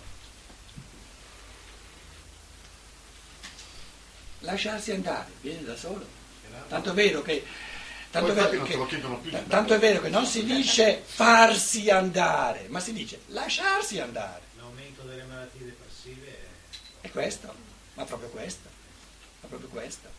Lasciarsi 4.39 4.91
andare, 4.91 5.31
viene 5.39 5.63
da 5.63 5.77
solo. 5.77 6.05
Tanto 6.67 6.91
è 6.91 6.93
vero 6.93 7.21
che, 7.21 7.45
tanto 8.11 8.31
è 8.31 8.35
vero 8.35 8.63
che- 8.63 9.45
tanto 9.47 9.73
è 9.73 9.79
vero 9.79 10.01
che 10.01 10.09
non 10.09 10.25
si 10.25 10.43
dice 10.43 11.01
farsi 11.05 11.89
andare, 11.89 12.65
ma 12.67 12.81
si 12.81 12.91
dice 12.91 13.21
lasciarsi 13.27 14.01
andare. 14.01 14.41
L'aumento 14.57 15.03
delle 15.03 15.23
malattie 15.23 15.63
depressive 15.63 16.27
è 16.99 17.07
È 17.07 17.09
questo, 17.09 17.53
ma 17.93 18.03
proprio 18.03 18.27
questo, 18.29 18.67
ma 19.41 19.47
proprio 19.47 19.69
questo. 19.69 20.09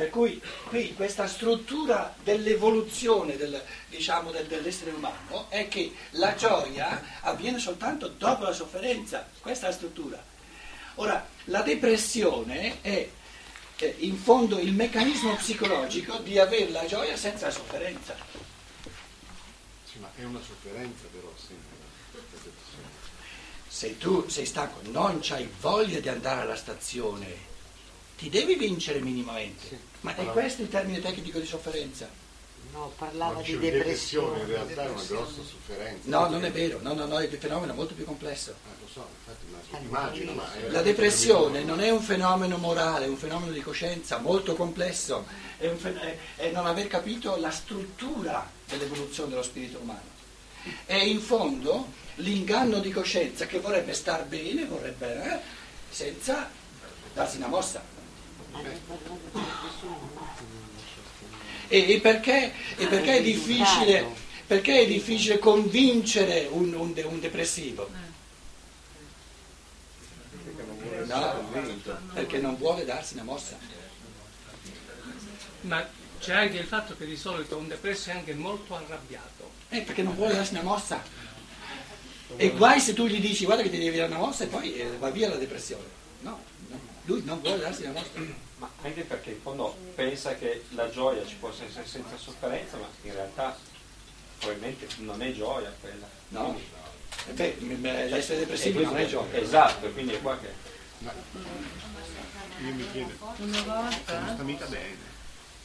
Per 0.00 0.08
cui 0.08 0.40
qui 0.68 0.94
questa 0.94 1.26
struttura 1.26 2.14
dell'evoluzione 2.24 3.36
del- 3.36 3.62
diciamo, 3.86 4.30
del- 4.30 4.46
dell'essere 4.46 4.92
umano 4.92 5.50
è 5.50 5.68
che 5.68 5.94
la 6.12 6.34
gioia 6.34 7.20
avviene 7.20 7.58
soltanto 7.58 8.08
dopo 8.08 8.44
la 8.44 8.52
sofferenza, 8.54 9.28
questa 9.40 9.66
è 9.66 9.68
la 9.68 9.76
struttura. 9.76 10.24
Ora, 10.94 11.28
la 11.44 11.60
depressione 11.60 12.80
è 12.80 13.10
eh, 13.76 13.94
in 13.98 14.16
fondo 14.16 14.58
il 14.58 14.72
meccanismo 14.72 15.34
psicologico 15.34 16.16
di 16.16 16.38
avere 16.38 16.70
la 16.70 16.86
gioia 16.86 17.14
senza 17.18 17.48
la 17.48 17.52
sofferenza. 17.52 18.16
Sì, 19.84 19.98
ma 19.98 20.10
è 20.16 20.24
una 20.24 20.40
sofferenza 20.40 21.04
però, 21.12 21.30
sì. 21.36 21.54
Se 23.68 23.98
tu 23.98 24.26
sei 24.30 24.46
stanco, 24.46 24.80
non 24.84 25.20
hai 25.28 25.46
voglia 25.60 26.00
di 26.00 26.08
andare 26.08 26.40
alla 26.40 26.56
stazione, 26.56 27.48
ti 28.20 28.28
devi 28.28 28.54
vincere 28.56 29.00
minimamente. 29.00 29.78
Ma 30.02 30.14
è 30.14 30.24
questo 30.26 30.60
il 30.60 30.68
termine 30.68 31.00
tecnico 31.00 31.38
di 31.38 31.46
sofferenza? 31.46 32.06
No, 32.72 32.92
Ma 32.98 33.06
parlava 33.06 33.40
di 33.40 33.56
dicevo, 33.56 33.60
depressione 33.62 34.40
in 34.42 34.46
depressione. 34.46 34.52
realtà 34.74 34.84
è 34.84 34.88
una 34.90 35.02
grossa 35.02 35.40
sofferenza. 35.42 36.08
No, 36.10 36.28
non 36.28 36.44
è 36.44 36.52
vero, 36.52 36.78
no, 36.82 36.92
no, 36.92 37.06
no, 37.06 37.18
è 37.18 37.24
un 37.32 37.38
fenomeno 37.38 37.72
molto 37.72 37.94
più 37.94 38.04
complesso. 38.04 38.50
Eh, 38.50 38.80
lo 38.82 38.86
so, 38.92 39.06
infatti 39.18 39.46
immagino, 39.46 40.30
immagino 40.30 40.32
ma 40.34 40.48
La 40.70 40.82
depressione 40.82 41.64
non 41.64 41.80
è 41.80 41.88
un 41.90 42.00
fenomeno 42.02 42.58
morale, 42.58 43.06
è 43.06 43.08
un 43.08 43.16
fenomeno 43.16 43.52
di 43.52 43.60
coscienza 43.62 44.18
molto 44.18 44.54
complesso, 44.54 45.24
è, 45.56 45.66
un 45.68 45.78
fen- 45.78 45.96
è- 45.98 46.16
è 46.36 46.50
non 46.50 46.66
aver 46.66 46.88
capito 46.88 47.36
la 47.36 47.50
struttura 47.50 48.48
dell'evoluzione 48.68 49.30
dello 49.30 49.42
spirito 49.42 49.78
umano. 49.78 50.08
È 50.84 50.94
in 50.94 51.20
fondo 51.20 51.88
l'inganno 52.16 52.80
di 52.80 52.90
coscienza 52.92 53.46
che 53.46 53.60
vorrebbe 53.60 53.94
star 53.94 54.26
bene, 54.26 54.66
vorrebbe, 54.66 55.24
eh, 55.24 55.40
senza 55.88 56.48
darsi 57.14 57.38
una 57.38 57.48
mossa. 57.48 57.82
E, 61.68 61.92
e 61.92 62.00
perché, 62.00 62.52
e 62.76 62.86
perché 62.86 63.18
è 63.18 63.22
difficile, 63.22 64.04
perché 64.46 64.80
è 64.80 64.86
difficile 64.86 65.38
convincere 65.38 66.48
un, 66.50 66.74
un 66.74 66.92
de- 66.92 67.02
un 67.02 67.20
depressivo? 67.20 67.88
No, 71.06 71.48
perché 72.12 72.38
non 72.38 72.56
vuole 72.56 72.84
darsi 72.84 73.14
una 73.14 73.22
mossa. 73.22 73.56
Ma 75.62 75.86
c'è 76.18 76.34
anche 76.34 76.58
il 76.58 76.66
fatto 76.66 76.96
che 76.96 77.06
di 77.06 77.16
solito 77.16 77.56
un 77.56 77.68
depresso 77.68 78.10
è 78.10 78.14
anche 78.14 78.34
molto 78.34 78.74
arrabbiato. 78.74 79.50
Eh, 79.68 79.82
perché 79.82 80.02
non 80.02 80.14
vuole 80.16 80.34
darsi 80.34 80.54
una 80.54 80.62
mossa. 80.62 81.02
E 82.36 82.50
guai 82.50 82.80
se 82.80 82.94
tu 82.94 83.06
gli 83.06 83.20
dici 83.20 83.44
guarda 83.44 83.62
che 83.62 83.70
ti 83.70 83.78
devi 83.78 83.96
dare 83.96 84.10
una 84.10 84.20
mossa 84.20 84.44
e 84.44 84.46
poi 84.48 84.74
eh, 84.74 84.96
va 84.98 85.10
via 85.10 85.28
la 85.28 85.36
depressione. 85.36 85.84
No, 86.20 86.42
lui 87.04 87.22
non 87.24 87.40
vuole 87.40 87.58
darsi 87.58 87.82
una 87.82 87.92
mossa. 87.92 88.10
Ma 88.58 88.70
anche 88.82 89.02
perché 89.02 89.30
in 89.30 89.40
fondo 89.40 89.74
pensa 89.94 90.34
che 90.34 90.64
la 90.70 90.90
gioia 90.90 91.24
ci 91.26 91.34
possa 91.36 91.64
essere 91.64 91.86
senza 91.86 92.16
sofferenza, 92.16 92.76
ma 92.76 92.86
in 93.02 93.12
realtà 93.12 93.56
probabilmente 94.38 94.86
non 94.98 95.20
è 95.22 95.32
gioia 95.32 95.72
quella. 95.80 96.08
No? 96.28 96.58
Eh 97.28 97.32
beh, 97.32 97.56
m- 97.60 97.72
m- 97.72 98.08
l'essere 98.08 98.40
depressivi 98.40 98.74
questo 98.74 98.92
non 98.92 99.02
è 99.02 99.06
gioia. 99.06 99.38
Esatto, 99.38 99.88
quindi 99.90 100.12
è 100.14 100.20
qua 100.20 100.38
che... 100.38 100.48
Io 102.62 102.74
mi 102.74 102.84
chiedo, 102.92 103.12
Una 103.38 103.62
volta 103.62 104.18
non 104.18 104.34
sta 104.34 104.42
mica 104.42 104.66
bene. 104.66 105.08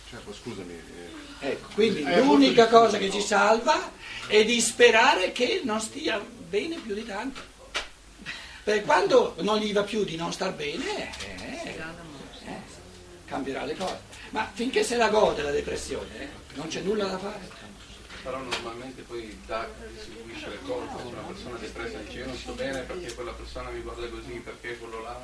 Cioè, 0.10 0.20
scusami, 0.34 0.74
eh, 0.74 1.50
Ecco, 1.50 1.68
quindi 1.74 2.04
Eh, 2.04 2.22
l'unica 2.22 2.68
cosa 2.68 2.98
che 2.98 3.12
ci 3.12 3.20
salva 3.22 3.92
è 4.27 4.46
di 4.46 4.62
sperare 4.62 5.32
che 5.34 5.62
non 5.65 5.82
stia 5.82 6.20
bene 6.20 6.77
più 6.77 6.94
di 6.94 7.06
tanto. 7.06 7.42
Perché 8.66 8.82
quando 8.82 9.36
non 9.42 9.60
gli 9.60 9.72
va 9.72 9.84
più 9.84 10.04
di 10.04 10.16
non 10.16 10.34
star 10.34 10.52
bene, 10.52 11.16
eh, 11.20 11.78
eh, 12.46 12.62
cambierà 13.26 13.64
le 13.64 13.76
cose. 13.76 14.00
Ma 14.32 14.50
finché 14.52 14.84
se 14.84 14.98
la 14.98 15.10
gode 15.10 15.44
la 15.44 15.52
depressione, 15.52 16.20
eh, 16.20 16.30
non 16.56 16.68
c'è 16.68 16.82
nulla 16.82 17.06
da 17.06 17.20
fare. 17.20 17.48
Però 18.24 18.40
normalmente 18.40 19.04
poi 19.04 19.40
da 19.46 19.70
distribuisce 19.94 20.50
le 20.50 20.60
colpe, 20.64 20.98
se 20.98 21.08
una 21.08 21.22
persona 21.22 21.58
depressa 21.58 21.98
dice 22.00 22.18
io 22.18 22.26
non 22.26 22.38
sto 22.38 22.54
bene 22.54 22.80
perché 22.82 23.14
quella 23.14 23.34
persona 23.34 23.70
mi 23.70 23.82
guarda 23.82 24.08
così, 24.08 24.32
perché 24.44 24.80
quello 24.80 25.00
là. 25.04 25.16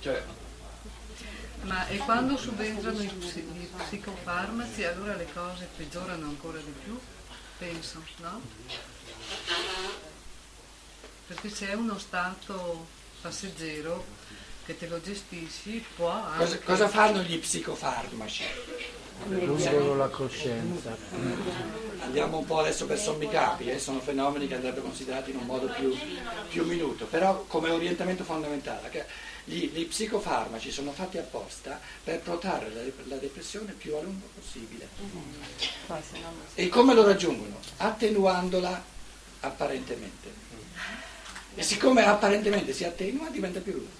Cioè, 0.00 0.24
Ma 1.60 1.86
e 1.86 1.96
quando 1.98 2.36
subentrano 2.36 3.00
i, 3.00 3.06
psi- 3.06 3.38
i 3.38 3.70
psicofarmaci 3.84 4.82
allora 4.82 5.14
le 5.14 5.28
cose 5.32 5.68
peggiorano 5.76 6.26
ancora 6.26 6.58
di 6.58 6.74
più? 6.82 6.98
Penso, 7.56 8.02
no? 8.16 8.40
Perché 11.26 11.48
se 11.48 11.70
è 11.70 11.74
uno 11.74 11.98
stato 11.98 12.86
passeggero 13.20 14.04
che 14.66 14.76
te 14.76 14.88
lo 14.88 15.00
gestisci 15.00 15.84
può 15.96 16.10
anche... 16.10 16.44
Cosa, 16.44 16.58
cosa 16.58 16.88
fanno 16.88 17.22
gli 17.22 17.38
psicofarmaci? 17.38 18.44
Lungo 19.28 19.94
la 19.94 20.08
coscienza. 20.08 20.96
Andiamo 22.00 22.38
un 22.38 22.44
po' 22.44 22.58
adesso 22.58 22.84
per 22.84 22.98
sommi 22.98 23.28
capi, 23.28 23.70
eh, 23.70 23.78
sono 23.78 24.00
fenomeni 24.00 24.46
che 24.46 24.54
andrebbero 24.54 24.82
considerati 24.82 25.30
in 25.30 25.36
un 25.36 25.46
modo 25.46 25.68
più, 25.68 25.96
più 26.48 26.64
minuto, 26.64 27.06
però 27.06 27.44
come 27.44 27.70
orientamento 27.70 28.24
fondamentale, 28.24 28.90
che 28.90 29.06
gli, 29.44 29.70
gli 29.70 29.86
psicofarmaci 29.86 30.70
sono 30.70 30.92
fatti 30.92 31.18
apposta 31.18 31.80
per 32.02 32.20
protrarre 32.20 32.70
la, 32.74 32.82
la 33.04 33.16
depressione 33.16 33.72
più 33.72 33.94
a 33.94 34.00
lungo 34.02 34.28
possibile. 34.34 34.88
E 36.54 36.68
come 36.68 36.92
lo 36.92 37.04
raggiungono? 37.04 37.58
Attenuandola 37.78 38.84
apparentemente. 39.40 40.42
E 41.56 41.62
siccome 41.62 42.04
apparentemente 42.04 42.72
si 42.72 42.84
attenua, 42.84 43.28
diventa 43.28 43.60
più 43.60 43.72
lunga. 43.72 43.90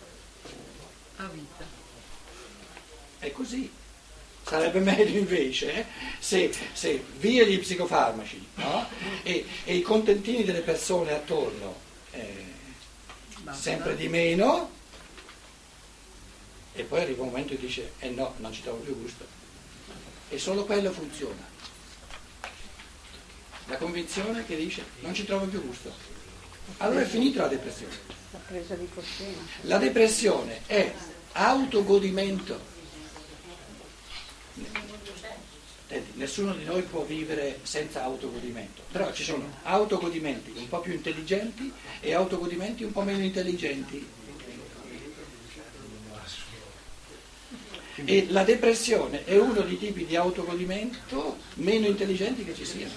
a 1.17 1.29
vita. 1.29 1.65
È 3.19 3.31
così. 3.31 3.71
Sarebbe 4.43 4.81
meglio 4.81 5.19
invece 5.19 5.73
eh, 5.75 5.87
se, 6.19 6.53
se 6.75 7.03
via 7.17 7.45
gli 7.45 7.59
psicofarmaci 7.59 8.47
no? 8.57 8.87
e, 9.23 9.47
e 9.65 9.75
i 9.75 9.81
contentini 9.81 10.45
delle 10.45 10.61
persone 10.61 11.13
attorno 11.13 11.75
eh, 12.11 12.45
sempre 13.53 13.97
di 13.97 14.07
meno 14.09 14.71
e 16.75 16.83
poi 16.83 17.01
arriva 17.01 17.23
un 17.23 17.29
momento 17.29 17.55
e 17.55 17.57
dice 17.57 17.93
eh 18.01 18.11
no, 18.11 18.35
non 18.39 18.53
ci 18.53 18.63
trovo 18.63 18.79
più 18.79 19.01
gusto. 19.01 19.25
E 20.29 20.39
solo 20.39 20.67
quello 20.67 20.93
funziona. 20.93 21.53
La 23.67 23.77
convinzione 23.77 24.45
che 24.45 24.57
dice 24.57 24.85
non 25.01 25.15
ci 25.15 25.25
trovo 25.25 25.47
più 25.47 25.65
gusto. 25.65 26.14
Allora 26.79 27.01
è 27.01 27.05
finita 27.05 27.43
la 27.43 27.49
depressione. 27.49 27.95
La 28.31 28.39
presa 28.47 28.75
di 28.75 28.89
coscienza. 28.93 29.41
La 29.63 29.79
depressione 29.79 30.61
è 30.67 30.93
autogodimento. 31.33 32.73
Nessuno 36.15 36.55
di 36.55 36.65
noi 36.65 36.83
può 36.83 37.05
vivere 37.05 37.61
senza 37.63 38.03
autogodimento, 38.03 38.83
però 38.91 39.13
ci 39.13 39.23
sono 39.23 39.49
autogodimenti 39.63 40.53
un 40.57 40.69
po' 40.69 40.81
più 40.81 40.93
intelligenti 40.93 41.73
e 42.01 42.15
autogodimenti 42.15 42.83
un 42.83 42.93
po' 42.93 43.03
meno 43.03 43.23
intelligenti. 43.23 44.05
E 48.05 48.27
la 48.31 48.43
depressione 48.43 49.25
è 49.25 49.39
uno 49.39 49.61
dei 49.61 49.79
tipi 49.79 50.05
di 50.05 50.17
autogodimento 50.17 51.39
meno 51.55 51.87
intelligenti 51.87 52.45
che 52.45 52.55
ci 52.55 52.65
siano. 52.65 52.93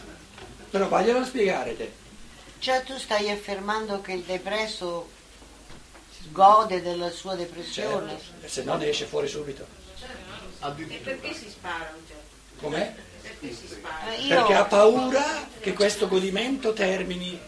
Però 0.71 0.87
vaglielo 0.87 1.19
a 1.19 1.25
spiegare 1.25 1.77
te. 1.77 2.05
Cioè 2.59 2.83
tu 2.83 2.97
stai 2.97 3.29
affermando 3.29 4.01
che 4.01 4.13
il 4.13 4.21
depresso 4.23 5.09
gode 6.31 6.81
della 6.81 7.09
sua 7.11 7.35
depressione? 7.35 8.09
Certo, 8.19 8.47
se 8.47 8.63
no 8.63 8.75
ne 8.75 8.89
esce 8.89 9.05
fuori 9.05 9.27
subito. 9.27 9.65
E 10.59 10.99
perché 11.03 11.33
si 11.33 11.49
spara 11.49 11.93
un 11.95 12.01
certo? 12.07 12.23
Com'è? 12.59 12.93
Perché 13.21 13.53
si 13.53 13.67
spara? 13.67 14.13
Eh, 14.15 14.27
Perché 14.27 14.53
ha 14.53 14.65
paura 14.65 15.47
che 15.59 15.73
questo 15.73 16.07
godimento 16.07 16.73
termini. 16.73 17.39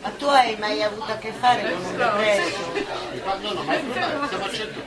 ma 0.00 0.10
tu 0.10 0.24
hai 0.24 0.56
mai 0.56 0.82
avuto 0.82 1.12
a 1.12 1.16
che 1.18 1.32
fare 1.32 1.70
con 1.70 1.84
un 1.84 1.96
depresso? 1.96 2.72
No, 3.42 3.52
no, 3.52 3.62
ma 3.62 4.26
stiamo 4.26 4.44
a 4.44 4.52
100. 4.52 4.80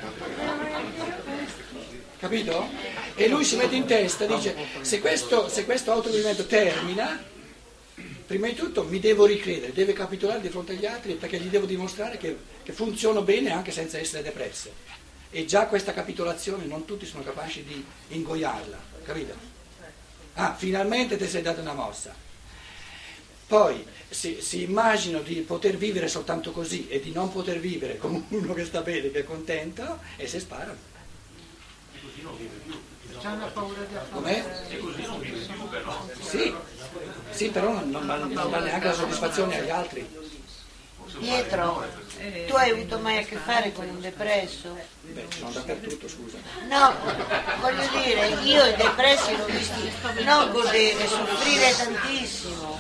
Capito? 2.20 2.70
E 3.16 3.28
lui 3.28 3.46
si 3.46 3.56
mette 3.56 3.76
in 3.76 3.86
testa, 3.86 4.26
dice, 4.26 4.56
se 4.82 5.00
questo, 5.00 5.48
se 5.48 5.64
questo 5.64 5.92
autogodimento 5.92 6.46
termina, 6.48 7.24
prima 8.26 8.48
di 8.48 8.56
tutto 8.56 8.84
mi 8.84 9.00
devo 9.00 9.26
ricredere, 9.26 9.74
deve 9.74 9.94
capitolare 9.94 10.42
di 10.42 10.50
fronte 10.50 10.74
agli 10.74 10.86
altri 10.86 11.14
perché 11.14 11.40
gli 11.40 11.48
devo 11.48 11.66
dimostrare 11.66 12.18
che, 12.18 12.38
che 12.64 12.74
funziono 12.74 13.22
bene 13.22 13.52
anche 13.52 13.72
senza 13.72 13.98
essere 13.98 14.24
depresse. 14.24 14.94
E 15.30 15.46
già 15.46 15.68
questa 15.68 15.94
capitolazione 15.94 16.66
non 16.66 16.86
tutti 16.86 17.06
sono 17.06 17.24
capaci 17.24 17.64
di 17.64 17.84
ingoiarla, 18.10 18.80
capito? 19.04 19.34
Ah, 20.36 20.56
finalmente 20.56 21.18
ti 21.18 21.28
sei 21.28 21.42
dato 21.42 21.62
una 21.62 21.74
mossa. 21.74 22.14
Poi 23.48 23.86
si, 24.10 24.42
si 24.42 24.64
immaginano 24.64 25.24
di 25.24 25.36
poter 25.42 25.78
vivere 25.78 26.08
soltanto 26.08 26.52
così 26.52 26.88
e 26.88 27.00
di 27.00 27.12
non 27.12 27.32
poter 27.32 27.60
vivere 27.60 27.98
come 27.98 28.24
uno 28.30 28.54
che 28.54 28.66
sta 28.66 28.82
bene, 28.82 29.12
che 29.12 29.20
è 29.20 29.24
contento, 29.24 30.00
e 30.16 30.28
si 30.28 30.40
sparano. 30.40 30.94
C'hanno 33.26 33.48
paura 33.48 33.82
di 33.82 33.96
Com'è? 34.12 34.46
Sì, 36.22 36.54
sì, 37.32 37.50
però 37.50 37.72
non, 37.72 37.90
non 37.90 38.06
dà- 38.06 38.18
non 38.18 38.52
dà 38.52 38.60
neanche 38.60 38.86
la 38.86 38.94
soddisfazione 38.94 39.58
agli 39.58 39.70
altri. 39.72 40.08
Pietro, 41.18 41.84
tu 42.46 42.54
hai 42.54 42.70
avuto 42.70 43.00
mai 43.00 43.18
a 43.18 43.24
che 43.24 43.38
fare 43.38 43.74
con 43.74 43.90
un 43.90 44.00
depresso? 44.00 44.78
Beh, 45.02 45.26
sono 45.36 45.50
dappertutto, 45.50 46.08
scusa. 46.08 46.38
No, 46.70 46.94
voglio 47.62 47.88
dire, 48.04 48.28
io 48.44 48.64
i 48.64 48.76
depressi 48.76 49.36
l'ho 49.36 49.46
visti 49.46 49.92
non 50.24 50.52
godere, 50.52 51.08
soffrire 51.08 51.76
tantissimo. 51.76 52.78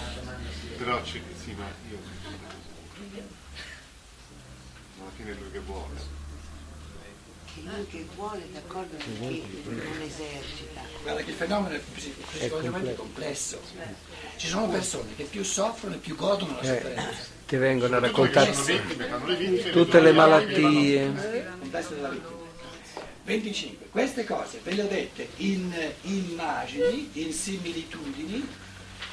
Però 0.77 1.01
c'è, 1.01 1.21
sì, 1.43 1.55
ma 1.57 1.65
io... 1.89 1.97
Alla 5.01 5.09
fine 5.15 5.31
è 5.31 5.33
lui 5.33 5.49
che 5.51 5.59
vuole. 5.59 6.14
Che 7.55 7.61
lui 7.63 7.87
che 7.87 8.05
vuole, 8.15 8.41
d'accordo, 8.51 8.97
perché 8.97 9.41
non 9.63 10.01
esercita. 10.01 10.81
Guarda 11.03 11.21
che 11.21 11.29
il 11.29 11.35
fenomeno 11.37 11.79
psi- 11.95 12.13
psicologicamente 12.31 12.91
è 12.91 12.95
complesso. 12.95 13.61
Ci 14.35 14.47
sono 14.47 14.67
persone 14.67 15.15
che 15.15 15.23
più 15.23 15.41
soffrono 15.43 15.95
e 15.95 15.99
più 15.99 16.15
godono 16.17 16.55
la 16.55 16.61
Eh, 16.61 16.65
sofferenza. 16.65 17.17
ti 17.47 17.55
vengono 17.55 17.95
a 17.95 17.99
raccontare 17.99 18.51
tutte 19.71 20.01
le 20.01 20.11
malattie. 20.11 21.07
vittima. 21.07 22.33
25. 23.23 23.87
Queste 23.89 24.23
cose 24.25 24.59
ve 24.63 24.73
le 24.73 24.83
ho 24.83 24.87
dette 24.87 25.29
in 25.37 25.71
eh, 25.73 25.95
immagini, 26.01 27.09
in 27.13 27.31
similitudini, 27.33 28.47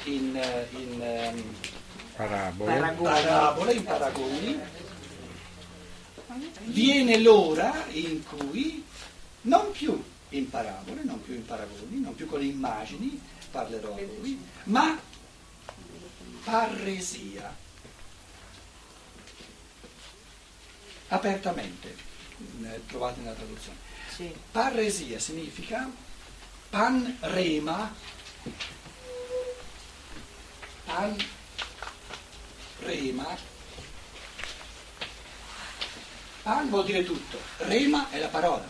in, 0.03 0.35
eh, 0.35 0.67
in, 0.71 1.01
ehm, 1.01 1.43
Parabole. 2.15 2.93
parabole, 3.01 3.73
in 3.73 3.83
paragoni. 3.83 4.59
Viene 6.65 7.19
l'ora 7.19 7.85
in 7.91 8.23
cui, 8.23 8.83
non 9.41 9.71
più 9.71 10.01
in 10.29 10.49
parabole, 10.49 11.03
non 11.03 11.21
più 11.21 11.35
in 11.35 11.45
paragoni, 11.45 11.99
non 11.99 12.15
più 12.15 12.25
con 12.25 12.39
le 12.39 12.45
immagini, 12.45 13.21
parlerò 13.51 13.93
a 13.93 14.05
voi, 14.05 14.39
ma 14.63 14.99
parresia. 16.43 17.55
Apertamente, 21.09 21.95
trovate 22.87 23.19
nella 23.21 23.33
traduzione. 23.33 23.77
Sì. 24.15 24.33
Parresia 24.51 25.19
significa 25.19 25.87
panrema, 26.69 27.93
panrema, 30.85 31.27
pan 36.43 36.69
vuol 36.69 36.83
dire 36.83 37.03
tutto, 37.03 37.39
rema 37.59 38.09
è 38.09 38.19
la 38.19 38.27
parola. 38.27 38.69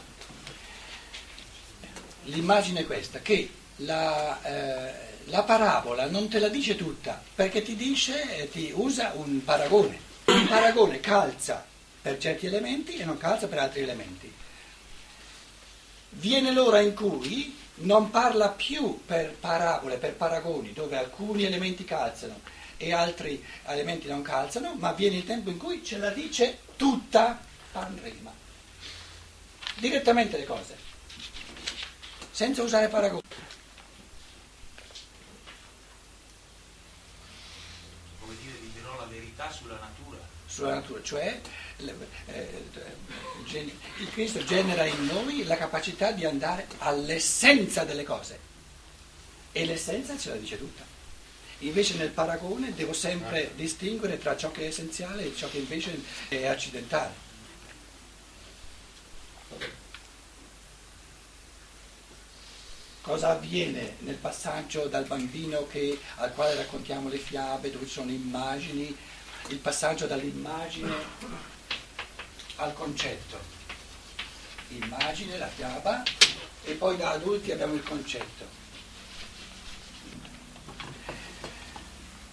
L'immagine 2.25 2.81
è 2.81 2.86
questa, 2.86 3.19
che 3.19 3.49
la, 3.77 4.41
eh, 4.43 4.93
la 5.25 5.43
parabola 5.43 6.07
non 6.07 6.29
te 6.29 6.39
la 6.39 6.47
dice 6.47 6.75
tutta, 6.75 7.21
perché 7.36 7.63
ti 7.63 7.75
dice, 7.75 8.38
eh, 8.38 8.49
ti 8.49 8.71
usa 8.73 9.13
un 9.15 9.43
paragone. 9.43 9.99
Il 10.25 10.47
paragone 10.47 10.99
calza 10.99 11.65
per 12.01 12.17
certi 12.19 12.45
elementi 12.45 12.95
e 12.95 13.05
non 13.05 13.17
calza 13.17 13.47
per 13.47 13.57
altri 13.57 13.81
elementi. 13.81 14.31
Viene 16.09 16.51
l'ora 16.51 16.79
in 16.79 16.93
cui 16.93 17.57
non 17.75 18.12
parla 18.12 18.49
più 18.49 19.01
per 19.03 19.36
parabole, 19.36 19.97
per 19.97 20.13
paragoni, 20.13 20.73
dove 20.73 20.95
alcuni 20.95 21.43
elementi 21.43 21.83
calzano 21.83 22.39
e 22.77 22.93
altri 22.93 23.43
elementi 23.65 24.07
non 24.07 24.21
calzano, 24.21 24.75
ma 24.75 24.91
viene 24.93 25.17
il 25.17 25.25
tempo 25.25 25.49
in 25.49 25.57
cui 25.57 25.83
ce 25.83 25.97
la 25.97 26.12
dice 26.12 26.59
tutta 26.75 27.39
panrema. 27.73 28.31
Direttamente 29.75 30.38
le 30.38 30.45
cose, 30.45 30.77
senza 32.31 32.62
usare 32.62 32.88
paragoni. 32.88 33.21
Come 38.19 38.36
dire, 38.39 38.53
vi 38.62 38.71
dirò 38.73 38.97
la 38.97 39.05
verità 39.05 39.51
sulla 39.51 39.79
natura. 39.79 40.19
sulla 40.45 40.75
natura, 40.75 41.01
cioè 41.01 41.41
eh, 42.27 42.63
gen- 43.45 43.71
il 43.97 44.09
Cristo 44.12 44.43
genera 44.43 44.86
in 44.86 45.05
noi 45.05 45.43
la 45.43 45.57
capacità 45.57 46.12
di 46.12 46.25
andare 46.25 46.67
all'essenza 46.77 47.83
delle 47.83 48.03
cose 48.03 48.39
e 49.51 49.65
l'essenza 49.65 50.15
ce 50.15 50.29
la 50.29 50.36
dice 50.36 50.59
tutta. 50.59 50.86
Invece 51.59 51.95
nel 51.95 52.09
paragone 52.09 52.73
devo 52.75 52.93
sempre 52.93 53.53
distinguere 53.55 54.19
tra 54.19 54.38
ciò 54.38 54.51
che 54.51 54.62
è 54.62 54.67
essenziale 54.67 55.25
e 55.25 55.36
ciò 55.36 55.49
che 55.49 55.57
invece 55.57 55.99
è 56.27 56.45
accidentale. 56.45 57.31
Cosa 63.02 63.32
avviene 63.32 63.96
nel 64.00 64.16
passaggio 64.16 64.88
dal 64.88 65.06
bambino 65.06 65.68
che- 65.68 66.00
al 66.16 66.34
quale 66.34 66.56
raccontiamo 66.56 67.10
le 67.10 67.18
fiabe, 67.18 67.70
dove 67.70 67.86
ci 67.86 67.92
sono 67.92 68.12
immagini, 68.12 68.96
il 69.50 69.58
passaggio 69.58 70.08
dall'immagine 70.08 70.94
al 72.56 72.74
concetto. 72.74 73.38
Immagine, 74.70 75.38
la 75.38 75.48
fiaba, 75.50 76.02
e 76.63 76.74
poi 76.74 76.96
da 76.96 77.12
adulti 77.12 77.52
abbiamo 77.52 77.74
il 77.74 77.84
concetto. 77.84 78.62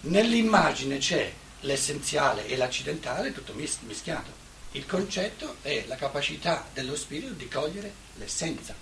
Nell'immagine 0.03 0.97
c'è 0.97 1.31
l'essenziale 1.61 2.47
e 2.47 2.55
l'accidentale, 2.55 3.33
tutto 3.33 3.53
mis- 3.53 3.77
mischiato. 3.81 4.40
Il 4.73 4.85
concetto 4.85 5.57
è 5.63 5.83
la 5.87 5.97
capacità 5.97 6.65
dello 6.71 6.95
spirito 6.95 7.33
di 7.33 7.47
cogliere 7.49 7.93
l'essenza. 8.15 8.73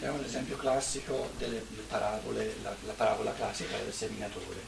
È 0.00 0.06
un 0.06 0.22
esempio 0.22 0.58
classico 0.58 1.32
delle 1.38 1.64
delle 1.68 1.82
parabole, 1.88 2.54
la, 2.62 2.76
la 2.84 2.92
parabola 2.92 3.32
classica 3.32 3.78
del 3.78 3.92
seminatore. 3.92 4.60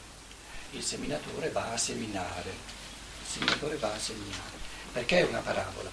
Il 0.71 0.83
seminatore 0.83 1.49
va 1.51 1.71
a 1.71 1.77
seminare, 1.77 2.49
il 2.49 3.27
seminatore 3.27 3.77
va 3.77 3.93
a 3.93 3.99
seminare. 3.99 4.57
Perché 4.91 5.19
è 5.19 5.23
una 5.23 5.39
parabola? 5.39 5.91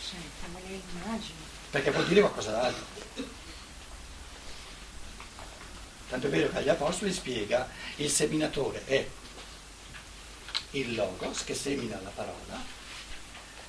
Senta, 0.00 0.46
me 0.54 0.60
le 0.66 0.80
immagino. 0.92 1.38
Perché 1.70 1.90
vuol 1.90 2.06
dire 2.06 2.20
qualcosa 2.20 2.52
d'altro. 2.52 3.36
Tanto 6.08 6.26
è 6.26 6.30
vero 6.30 6.50
che 6.50 6.58
agli 6.58 6.68
Apostoli 6.70 7.12
spiega 7.12 7.68
il 7.96 8.10
seminatore 8.10 8.82
è 8.86 9.06
il 10.72 10.94
logos 10.94 11.44
che 11.44 11.54
semina 11.54 12.00
la 12.00 12.08
parola, 12.08 12.62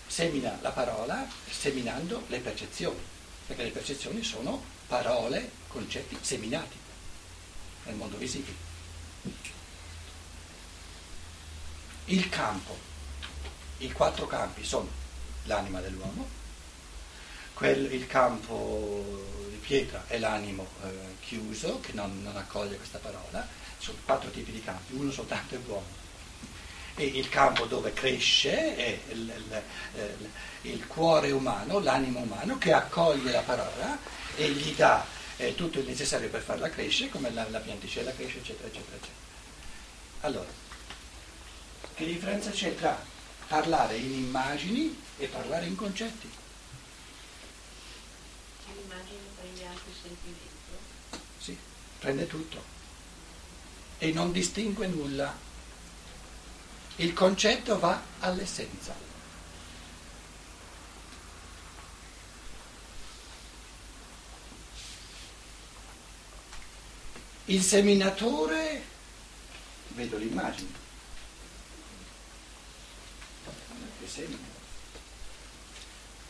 semina 0.07 0.57
la 0.61 0.71
parola 0.71 1.27
seminando 1.49 2.23
le 2.27 2.39
percezioni, 2.39 2.99
perché 3.45 3.63
le 3.63 3.71
percezioni 3.71 4.23
sono 4.23 4.63
parole, 4.87 5.51
concetti 5.67 6.17
seminati 6.21 6.77
nel 7.83 7.95
mondo 7.95 8.15
visibile. 8.15 8.67
Il 12.05 12.29
campo, 12.29 12.77
i 13.79 13.91
quattro 13.91 14.27
campi 14.27 14.63
sono 14.63 14.89
l'anima 15.43 15.81
dell'uomo, 15.81 16.27
quel- 17.53 17.91
il 17.93 18.07
campo 18.07 19.38
pietra 19.59 20.03
è 20.07 20.17
l'animo 20.17 20.67
eh, 20.83 21.15
chiuso 21.21 21.79
che 21.79 21.91
non, 21.93 22.21
non 22.23 22.35
accoglie 22.37 22.77
questa 22.77 22.97
parola, 22.99 23.47
sono 23.77 23.97
quattro 24.05 24.29
tipi 24.31 24.51
di 24.51 24.63
campi, 24.63 24.93
uno 24.93 25.11
soltanto 25.11 25.55
è 25.55 25.57
buono. 25.59 25.97
E 26.95 27.05
il 27.05 27.29
campo 27.29 27.65
dove 27.65 27.93
cresce 27.93 28.75
è 28.75 28.99
il, 29.11 29.19
il- 29.19 29.63
il- 29.95 30.29
il 30.71 30.87
cuore 30.87 31.31
umano, 31.31 31.79
l'animo 31.79 32.19
umano 32.19 32.57
che 32.57 32.73
accoglie 32.73 33.31
la 33.31 33.41
parola 33.41 33.97
e 34.35 34.49
gli 34.49 34.73
dà 34.75 35.05
eh, 35.37 35.55
tutto 35.55 35.79
il 35.79 35.85
necessario 35.87 36.27
per 36.29 36.41
farla 36.41 36.69
crescere, 36.69 37.09
come 37.09 37.31
la, 37.31 37.47
la 37.49 37.59
pianticella 37.59 38.11
cresce, 38.13 38.39
eccetera, 38.39 38.67
eccetera, 38.67 38.95
eccetera. 38.97 39.17
Allora, 40.21 40.49
che 41.95 42.05
differenza 42.05 42.49
c'è 42.51 42.75
tra 42.75 43.01
parlare 43.47 43.95
in 43.95 44.11
immagini 44.11 45.01
e 45.17 45.27
parlare 45.27 45.65
in 45.67 45.75
concetti? 45.77 46.29
L'immagine 48.75 49.19
prende 49.39 49.65
anche 49.65 49.89
il 49.89 49.95
sentimento. 50.01 50.47
Sì, 51.39 51.57
prende 51.99 52.27
tutto 52.27 52.63
e 53.97 54.11
non 54.11 54.31
distingue 54.31 54.87
nulla. 54.87 55.47
Il 56.95 57.13
concetto 57.13 57.77
va 57.77 58.01
all'essenza. 58.19 59.07
Il 67.45 67.63
seminatore, 67.63 68.83
vedo 69.89 70.17
l'immagine, 70.17 70.71
che 73.99 74.07
semina. 74.07 74.57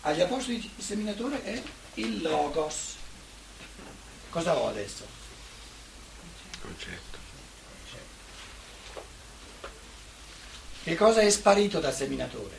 Agli 0.01 0.21
apostoli 0.21 0.71
il 0.77 0.83
seminatore 0.83 1.43
è 1.43 1.61
il 1.95 2.21
logos. 2.21 2.95
Cosa 4.29 4.55
ho 4.55 4.69
adesso? 4.69 5.28
Concetto. 6.61 7.17
Che 10.83 10.95
cosa 10.95 11.21
è 11.21 11.29
sparito 11.29 11.79
dal 11.79 11.93
seminatore? 11.93 12.57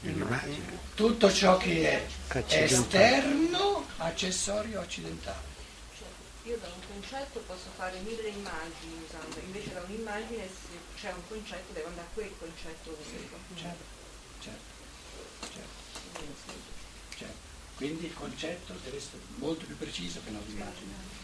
L'immagine. 0.00 0.78
Tutto 0.94 1.32
ciò 1.32 1.56
che 1.56 1.88
è 1.88 2.06
esterno, 2.64 3.86
accessorio, 3.98 4.80
accidentale. 4.80 5.50
Cioè, 5.96 6.08
io 6.50 6.58
da 6.58 6.66
un 6.66 6.80
concetto 6.88 7.38
posso 7.46 7.68
fare 7.76 8.00
mille 8.00 8.28
immagini 8.28 9.04
usando, 9.06 9.38
invece 9.38 9.72
da 9.72 9.82
un'immagine 9.86 10.48
se 10.48 11.00
c'è 11.00 11.12
un 11.12 11.22
concetto 11.28 11.72
devo 11.72 11.88
andare 11.88 12.08
a 12.08 12.10
quel 12.14 12.32
concetto 12.38 12.90
unico. 12.90 13.36
Certo, 13.54 13.84
certo, 14.40 14.72
certo, 15.52 15.70
certo. 17.16 17.50
Quindi 17.76 18.06
il 18.06 18.14
concetto 18.14 18.74
deve 18.82 18.96
essere 18.96 19.18
molto 19.36 19.64
più 19.66 19.76
preciso 19.76 20.20
che 20.24 20.30
non 20.30 20.42
l'immagine. 20.46 21.21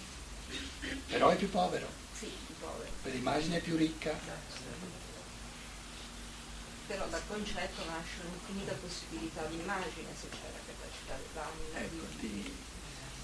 Però 1.09 1.29
è 1.31 1.37
più 1.37 1.51
povero, 1.51 1.87
Sì, 2.19 2.27
un 2.27 2.55
po'. 2.61 2.83
per 3.03 3.13
l'immagine 3.13 3.57
è 3.57 3.61
più 3.61 3.77
ricca. 3.77 4.19
Però 6.87 7.07
dal 7.09 7.21
concetto 7.29 7.85
nasce 7.85 8.17
un'infinita 8.27 8.73
possibilità 8.81 9.45
di 9.45 9.57
immagine 9.61 10.09
se 10.19 10.29
c'è 10.31 10.49
la 10.53 10.59
capacità 10.65 11.19
dell'anima 11.21 11.79
Ecco, 11.85 12.07
di, 12.19 12.29
di- 12.29 12.43
di 12.43 12.53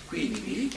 quindi 0.06 0.70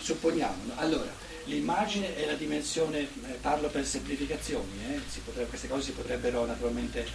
supponiamo, 0.00 0.72
allora, 0.76 1.12
l'immagine 1.44 2.16
è 2.16 2.24
la 2.24 2.34
dimensione, 2.34 3.00
eh, 3.00 3.32
parlo 3.40 3.68
per 3.68 3.86
semplificazioni, 3.86 4.82
eh, 4.94 5.00
si 5.08 5.20
potrebbe- 5.20 5.48
queste 5.50 5.68
cose 5.68 5.82
si 5.82 5.92
potrebbero 5.92 6.46
naturalmente, 6.46 7.06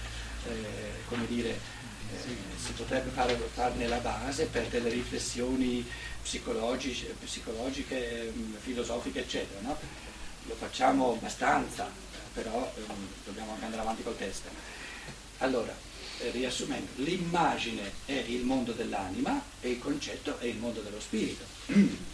eh, 0.47 1.03
come 1.07 1.25
dire, 1.25 1.59
si 2.57 2.71
potrebbe 2.73 3.09
fare, 3.09 3.35
farne 3.53 3.87
la 3.87 3.97
base 3.97 4.45
per 4.45 4.67
delle 4.67 4.89
riflessioni 4.89 5.85
psicologiche, 6.21 7.15
psicologiche 7.23 8.27
ehm, 8.27 8.57
filosofiche, 8.59 9.19
eccetera. 9.21 9.59
no? 9.61 9.77
Lo 10.43 10.55
facciamo 10.55 11.13
abbastanza, 11.13 11.89
però 12.33 12.71
ehm, 12.75 13.07
dobbiamo 13.25 13.53
anche 13.53 13.65
andare 13.65 13.81
avanti 13.81 14.03
col 14.03 14.17
testo. 14.17 14.49
Allora, 15.39 15.75
eh, 16.19 16.29
riassumendo, 16.31 16.91
l'immagine 16.97 17.91
è 18.05 18.13
il 18.13 18.43
mondo 18.43 18.71
dell'anima 18.73 19.41
e 19.59 19.69
il 19.71 19.79
concetto 19.79 20.37
è 20.39 20.45
il 20.45 20.57
mondo 20.57 20.81
dello 20.81 20.99
spirito. 20.99 21.43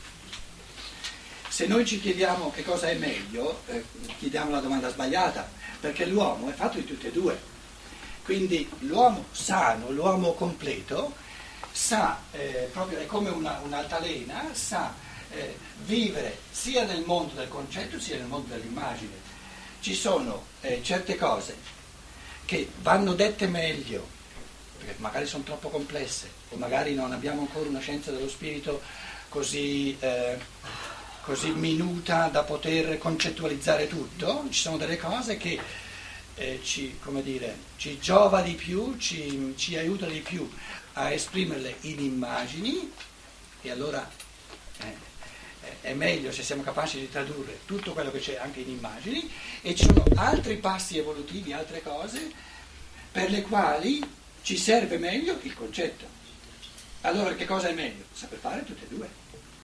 Se 1.49 1.65
noi 1.65 1.85
ci 1.85 1.99
chiediamo 1.99 2.51
che 2.51 2.63
cosa 2.63 2.87
è 2.87 2.95
meglio, 2.95 3.63
eh, 3.67 3.83
chiediamo 4.19 4.51
la 4.51 4.59
domanda 4.59 4.91
sbagliata, 4.91 5.49
perché 5.79 6.05
l'uomo 6.05 6.49
è 6.49 6.53
fatto 6.53 6.77
di 6.77 6.85
tutte 6.85 7.07
e 7.07 7.11
due. 7.11 7.55
Quindi 8.27 8.69
l'uomo 8.79 9.23
sano, 9.31 9.89
l'uomo 9.89 10.33
completo, 10.33 11.15
sa, 11.71 12.19
eh, 12.33 12.67
proprio 12.73 12.99
è 12.99 13.05
come 13.05 13.29
una, 13.29 13.61
un'altalena, 13.63 14.49
sa 14.51 14.93
eh, 15.29 15.57
vivere 15.85 16.39
sia 16.51 16.83
nel 16.83 17.03
mondo 17.05 17.35
del 17.35 17.47
concetto 17.47 17.97
sia 17.97 18.17
nel 18.17 18.25
mondo 18.25 18.53
dell'immagine. 18.53 19.13
Ci 19.79 19.93
sono 19.95 20.43
eh, 20.59 20.81
certe 20.83 21.15
cose 21.15 21.55
che 22.43 22.69
vanno 22.81 23.13
dette 23.13 23.47
meglio, 23.47 24.05
perché 24.77 24.95
magari 24.97 25.25
sono 25.25 25.43
troppo 25.43 25.69
complesse, 25.69 26.29
o 26.49 26.57
magari 26.57 26.95
non 26.95 27.13
abbiamo 27.13 27.39
ancora 27.39 27.69
una 27.69 27.79
scienza 27.79 28.11
dello 28.11 28.27
spirito 28.27 28.81
così, 29.29 29.95
eh, 30.01 30.37
così 31.21 31.51
minuta 31.51 32.27
da 32.27 32.43
poter 32.43 32.97
concettualizzare 32.97 33.87
tutto, 33.87 34.43
ci 34.49 34.59
sono 34.59 34.75
delle 34.75 34.97
cose 34.97 35.37
che 35.37 35.85
eh, 36.37 36.59
ci, 36.63 36.97
dire, 37.23 37.57
ci 37.77 37.99
giova 37.99 38.41
di 38.41 38.53
più, 38.53 38.97
ci, 38.97 39.53
ci 39.57 39.75
aiuta 39.75 40.05
di 40.05 40.19
più 40.19 40.49
a 40.93 41.11
esprimerle 41.11 41.77
in 41.81 41.99
immagini 41.99 42.91
e 43.61 43.71
allora 43.71 44.07
eh, 44.79 45.81
è 45.81 45.93
meglio 45.93 46.31
se 46.31 46.43
siamo 46.43 46.61
capaci 46.61 46.99
di 46.99 47.09
tradurre 47.09 47.59
tutto 47.65 47.93
quello 47.93 48.11
che 48.11 48.19
c'è 48.19 48.37
anche 48.37 48.59
in 48.59 48.69
immagini 48.69 49.29
e 49.61 49.75
ci 49.75 49.85
sono 49.85 50.03
altri 50.15 50.57
passi 50.57 50.97
evolutivi, 50.97 51.53
altre 51.53 51.81
cose 51.81 52.31
per 53.11 53.31
le 53.31 53.41
quali 53.41 54.01
ci 54.43 54.57
serve 54.57 54.97
meglio 54.97 55.39
il 55.41 55.53
concetto. 55.55 56.05
Allora 57.01 57.33
che 57.33 57.45
cosa 57.45 57.69
è 57.69 57.73
meglio? 57.73 58.03
Saper 58.13 58.37
fare 58.37 58.63
tutte 58.63 58.85
e 58.85 58.87
due. 58.87 59.09